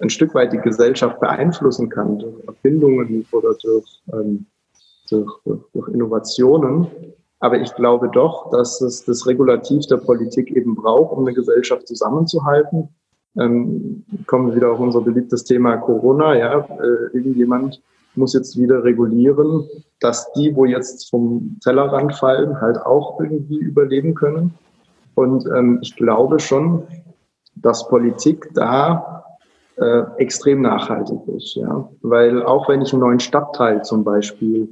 ein 0.00 0.10
Stück 0.10 0.34
weit 0.34 0.52
die 0.52 0.58
Gesellschaft 0.58 1.20
beeinflussen 1.20 1.88
kann 1.88 2.18
durch 2.18 2.42
Erfindungen 2.46 3.26
oder 3.32 3.54
durch, 3.62 4.02
ähm, 4.12 4.46
durch, 5.10 5.30
durch, 5.44 5.60
durch 5.72 5.88
Innovationen. 5.88 6.86
Aber 7.40 7.58
ich 7.58 7.74
glaube 7.74 8.10
doch, 8.12 8.50
dass 8.50 8.80
es 8.80 9.04
das 9.04 9.26
Regulativ 9.26 9.86
der 9.86 9.96
Politik 9.96 10.50
eben 10.50 10.74
braucht, 10.74 11.16
um 11.16 11.26
eine 11.26 11.34
Gesellschaft 11.34 11.86
zusammenzuhalten. 11.86 12.88
Ähm, 13.38 14.04
kommen 14.26 14.48
wir 14.48 14.56
wieder 14.56 14.72
auf 14.72 14.80
unser 14.80 15.00
beliebtes 15.00 15.44
Thema 15.44 15.76
Corona. 15.76 16.36
Ja, 16.36 16.60
äh, 16.60 17.16
irgendjemand 17.16 17.80
muss 18.16 18.34
jetzt 18.34 18.58
wieder 18.58 18.84
regulieren, 18.84 19.68
dass 20.00 20.32
die, 20.32 20.54
wo 20.54 20.64
jetzt 20.64 21.10
vom 21.10 21.58
Tellerrand 21.62 22.14
fallen, 22.14 22.60
halt 22.60 22.78
auch 22.78 23.20
irgendwie 23.20 23.58
überleben 23.58 24.14
können. 24.14 24.54
Und 25.14 25.46
ähm, 25.46 25.78
ich 25.82 25.96
glaube 25.96 26.38
schon, 26.38 26.82
dass 27.56 27.88
Politik 27.88 28.50
da 28.54 29.24
äh, 29.76 30.02
extrem 30.18 30.62
nachhaltig 30.62 31.20
ist. 31.36 31.54
Ja? 31.54 31.88
Weil 32.02 32.42
auch 32.42 32.68
wenn 32.68 32.82
ich 32.82 32.92
einen 32.92 33.02
neuen 33.02 33.20
Stadtteil 33.20 33.82
zum 33.82 34.04
Beispiel 34.04 34.68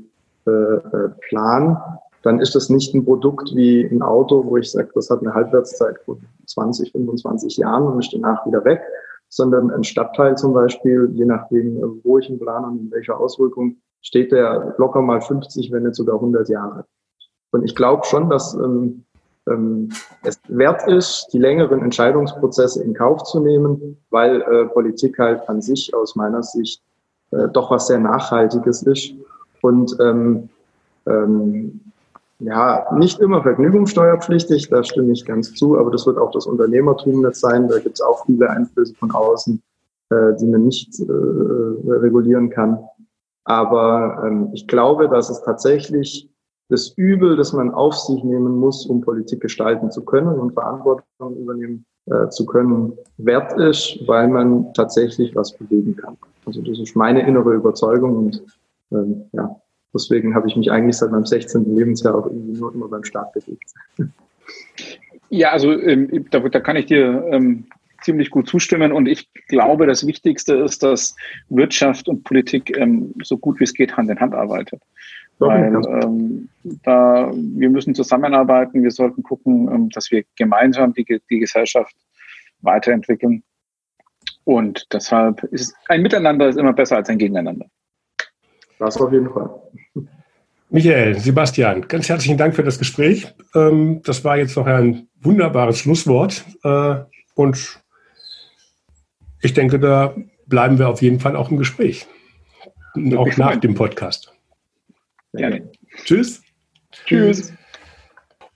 äh, 0.46 0.50
äh, 0.50 1.08
plan, 1.28 1.78
dann 2.22 2.40
ist 2.40 2.54
das 2.54 2.68
nicht 2.68 2.94
ein 2.94 3.04
Produkt 3.04 3.54
wie 3.54 3.84
ein 3.84 4.02
Auto, 4.02 4.44
wo 4.44 4.56
ich 4.56 4.70
sage, 4.70 4.90
das 4.94 5.08
hat 5.08 5.20
eine 5.20 5.34
Halbwertszeit 5.34 5.98
von 6.04 6.20
20, 6.46 6.92
25 6.92 7.56
Jahren 7.58 7.84
und 7.84 8.00
ist 8.00 8.12
danach 8.12 8.44
wieder 8.46 8.64
weg, 8.64 8.80
sondern 9.28 9.70
ein 9.70 9.84
Stadtteil 9.84 10.36
zum 10.36 10.52
Beispiel, 10.52 11.10
je 11.14 11.24
nachdem, 11.24 12.00
wo 12.02 12.18
ich 12.18 12.28
ihn 12.30 12.38
plane 12.38 12.66
und 12.66 12.78
in 12.78 12.90
welcher 12.90 13.18
Auswirkung, 13.18 13.76
steht 14.00 14.32
der 14.32 14.74
locker 14.78 15.02
mal 15.02 15.20
50, 15.20 15.70
wenn 15.72 15.82
nicht 15.82 15.96
sogar 15.96 16.16
100 16.16 16.48
Jahre. 16.48 16.84
Und 17.50 17.64
ich 17.64 17.74
glaube 17.74 18.04
schon, 18.04 18.30
dass 18.30 18.54
ähm, 18.54 19.04
ähm, 19.48 19.90
es 20.22 20.40
wert 20.48 20.86
ist, 20.86 21.28
die 21.32 21.38
längeren 21.38 21.82
Entscheidungsprozesse 21.82 22.82
in 22.82 22.94
Kauf 22.94 23.24
zu 23.24 23.40
nehmen, 23.40 23.98
weil 24.10 24.42
äh, 24.42 24.66
Politik 24.66 25.18
halt 25.18 25.48
an 25.48 25.62
sich 25.62 25.94
aus 25.94 26.16
meiner 26.16 26.42
Sicht 26.42 26.82
äh, 27.30 27.48
doch 27.48 27.70
was 27.70 27.86
sehr 27.86 27.98
Nachhaltiges 27.98 28.82
ist. 28.82 29.14
Und 29.62 29.96
ähm, 30.00 30.48
ähm, 31.06 31.80
ja, 32.40 32.86
nicht 32.94 33.18
immer 33.18 33.42
vergnügungssteuerpflichtig, 33.42 34.68
da 34.68 34.84
stimme 34.84 35.12
ich 35.12 35.24
ganz 35.24 35.54
zu, 35.54 35.76
aber 35.76 35.90
das 35.90 36.06
wird 36.06 36.18
auch 36.18 36.30
das 36.30 36.46
Unternehmertum 36.46 37.22
nicht 37.22 37.34
sein. 37.34 37.68
Da 37.68 37.78
gibt 37.78 37.96
es 37.96 38.00
auch 38.00 38.24
viele 38.26 38.48
Einflüsse 38.48 38.94
von 38.94 39.10
außen, 39.10 39.60
äh, 40.10 40.34
die 40.40 40.46
man 40.46 40.64
nicht 40.64 41.00
äh, 41.00 41.04
regulieren 41.90 42.50
kann. 42.50 42.78
Aber 43.44 44.22
ähm, 44.24 44.50
ich 44.52 44.68
glaube, 44.68 45.08
dass 45.08 45.30
es 45.30 45.42
tatsächlich 45.42 46.30
das 46.68 46.92
Übel, 46.96 47.36
das 47.36 47.52
man 47.52 47.72
auf 47.72 47.96
sich 47.96 48.22
nehmen 48.22 48.56
muss, 48.58 48.86
um 48.86 49.00
Politik 49.00 49.40
gestalten 49.40 49.90
zu 49.90 50.04
können 50.04 50.38
und 50.38 50.52
Verantwortung 50.52 51.36
übernehmen 51.36 51.86
äh, 52.06 52.28
zu 52.28 52.46
können, 52.46 52.92
wert 53.16 53.58
ist, 53.58 53.98
weil 54.06 54.28
man 54.28 54.72
tatsächlich 54.74 55.34
was 55.34 55.52
bewegen 55.52 55.96
kann. 55.96 56.16
Also 56.46 56.62
das 56.62 56.78
ist 56.78 56.94
meine 56.94 57.26
innere 57.26 57.54
Überzeugung 57.54 58.16
und 58.16 58.44
ähm, 58.92 59.24
ja, 59.32 59.60
Deswegen 59.94 60.34
habe 60.34 60.48
ich 60.48 60.56
mich 60.56 60.70
eigentlich 60.70 60.96
seit 60.96 61.10
meinem 61.10 61.26
16. 61.26 61.74
Lebensjahr 61.74 62.14
auch 62.14 62.26
irgendwie 62.26 62.58
nur 62.58 62.74
immer 62.74 62.88
beim 62.88 63.04
Start 63.04 63.32
bewegt. 63.32 63.72
Ja, 65.30 65.50
also 65.50 65.72
ähm, 65.72 66.26
da, 66.30 66.40
da, 66.40 66.60
kann 66.60 66.76
ich 66.76 66.86
dir 66.86 67.24
ähm, 67.30 67.66
ziemlich 68.02 68.30
gut 68.30 68.48
zustimmen. 68.48 68.92
Und 68.92 69.06
ich 69.06 69.28
glaube, 69.48 69.86
das 69.86 70.06
Wichtigste 70.06 70.54
ist, 70.54 70.82
dass 70.82 71.16
Wirtschaft 71.48 72.08
und 72.08 72.24
Politik 72.24 72.76
ähm, 72.76 73.14
so 73.22 73.36
gut 73.38 73.60
wie 73.60 73.64
es 73.64 73.74
geht 73.74 73.96
Hand 73.96 74.10
in 74.10 74.20
Hand 74.20 74.34
arbeitet. 74.34 74.82
Weil 75.38 75.72
ähm, 76.02 76.48
da, 76.82 77.30
wir 77.32 77.70
müssen 77.70 77.94
zusammenarbeiten, 77.94 78.82
wir 78.82 78.90
sollten 78.90 79.22
gucken, 79.22 79.68
ähm, 79.72 79.90
dass 79.90 80.10
wir 80.10 80.24
gemeinsam 80.36 80.92
die, 80.94 81.04
die 81.30 81.38
Gesellschaft 81.38 81.94
weiterentwickeln. 82.60 83.42
Und 84.44 84.86
deshalb 84.92 85.44
ist 85.44 85.74
ein 85.88 86.02
Miteinander 86.02 86.48
ist 86.48 86.58
immer 86.58 86.72
besser 86.72 86.96
als 86.96 87.08
ein 87.08 87.18
Gegeneinander. 87.18 87.66
Das 88.78 88.96
auf 88.96 89.12
jeden 89.12 89.30
Fall. 89.30 89.50
Michael, 90.70 91.18
Sebastian, 91.18 91.88
ganz 91.88 92.08
herzlichen 92.08 92.36
Dank 92.36 92.54
für 92.54 92.62
das 92.62 92.78
Gespräch. 92.78 93.34
Ähm, 93.54 94.02
das 94.04 94.22
war 94.24 94.36
jetzt 94.36 94.56
noch 94.56 94.66
ein 94.66 95.08
wunderbares 95.20 95.78
Schlusswort. 95.78 96.44
Äh, 96.62 96.96
und 97.34 97.80
ich 99.40 99.54
denke, 99.54 99.78
da 99.78 100.14
bleiben 100.46 100.78
wir 100.78 100.88
auf 100.88 101.00
jeden 101.00 101.20
Fall 101.20 101.36
auch 101.36 101.50
im 101.50 101.56
Gespräch. 101.56 102.06
Auch 103.16 103.36
nach 103.36 103.56
dem 103.56 103.74
Podcast. 103.74 104.32
Gerne. 105.32 105.70
Tschüss. 106.04 106.42
Tschüss. 106.92 107.52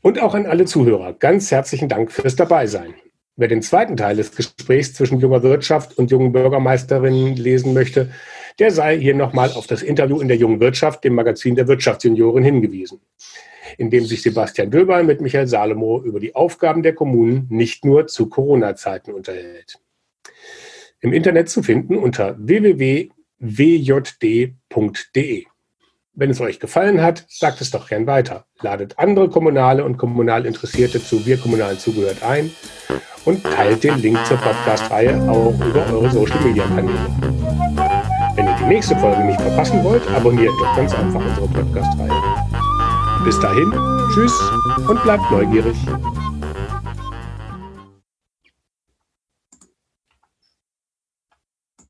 Und 0.02 0.20
auch 0.20 0.34
an 0.34 0.46
alle 0.46 0.64
Zuhörer 0.64 1.12
ganz 1.12 1.50
herzlichen 1.50 1.88
Dank 1.88 2.10
fürs 2.10 2.36
Dabeisein. 2.36 2.94
Wer 3.36 3.48
den 3.48 3.62
zweiten 3.62 3.96
Teil 3.96 4.16
des 4.16 4.34
Gesprächs 4.34 4.94
zwischen 4.94 5.20
junger 5.20 5.42
Wirtschaft 5.42 5.96
und 5.96 6.10
jungen 6.10 6.32
Bürgermeisterinnen 6.32 7.36
lesen 7.36 7.72
möchte, 7.72 8.10
der 8.58 8.70
sei 8.70 8.98
hier 8.98 9.14
nochmal 9.14 9.50
auf 9.52 9.66
das 9.66 9.82
Interview 9.82 10.20
in 10.20 10.28
der 10.28 10.36
jungen 10.36 10.60
Wirtschaft, 10.60 11.04
dem 11.04 11.14
Magazin 11.14 11.54
der 11.54 11.68
Wirtschaftsjunioren, 11.68 12.44
hingewiesen, 12.44 13.00
in 13.78 13.90
dem 13.90 14.04
sich 14.04 14.22
Sebastian 14.22 14.70
Döber 14.70 15.02
mit 15.02 15.20
Michael 15.20 15.46
Salomo 15.46 16.02
über 16.02 16.20
die 16.20 16.34
Aufgaben 16.34 16.82
der 16.82 16.94
Kommunen 16.94 17.46
nicht 17.50 17.84
nur 17.84 18.06
zu 18.06 18.28
Corona-Zeiten 18.28 19.12
unterhält. 19.12 19.78
Im 21.00 21.12
Internet 21.12 21.48
zu 21.48 21.62
finden 21.62 21.96
unter 21.96 22.36
www.wjd.de. 22.38 23.12
Wenn 26.14 26.30
es 26.30 26.40
euch 26.42 26.60
gefallen 26.60 27.00
hat, 27.00 27.24
sagt 27.28 27.62
es 27.62 27.70
doch 27.70 27.88
gern 27.88 28.06
weiter. 28.06 28.44
Ladet 28.60 28.98
andere 28.98 29.30
Kommunale 29.30 29.82
und 29.82 29.96
kommunal 29.96 30.44
Interessierte 30.44 31.02
zu 31.02 31.24
Wir 31.24 31.38
Kommunalen 31.38 31.78
zugehört 31.78 32.22
ein 32.22 32.50
und 33.24 33.42
teilt 33.42 33.82
den 33.82 33.98
Link 34.00 34.24
zur 34.26 34.36
Podcast-Reihe 34.36 35.28
auch 35.28 35.54
über 35.54 35.86
eure 35.90 36.10
Social-Media-Kanäle. 36.10 37.81
Die 38.62 38.68
nächste 38.68 38.96
Folge 38.96 39.24
nicht 39.24 39.40
verpassen 39.40 39.82
wollt, 39.82 40.02
abonniert 40.14 40.52
doch 40.60 40.76
ganz 40.76 40.94
einfach 40.94 41.20
unsere 41.20 41.48
Podcast-Reihe. 41.48 42.10
Bis 43.24 43.38
dahin, 43.40 43.72
tschüss 44.14 44.32
und 44.88 45.02
bleibt 45.02 45.30
neugierig. 45.30 45.76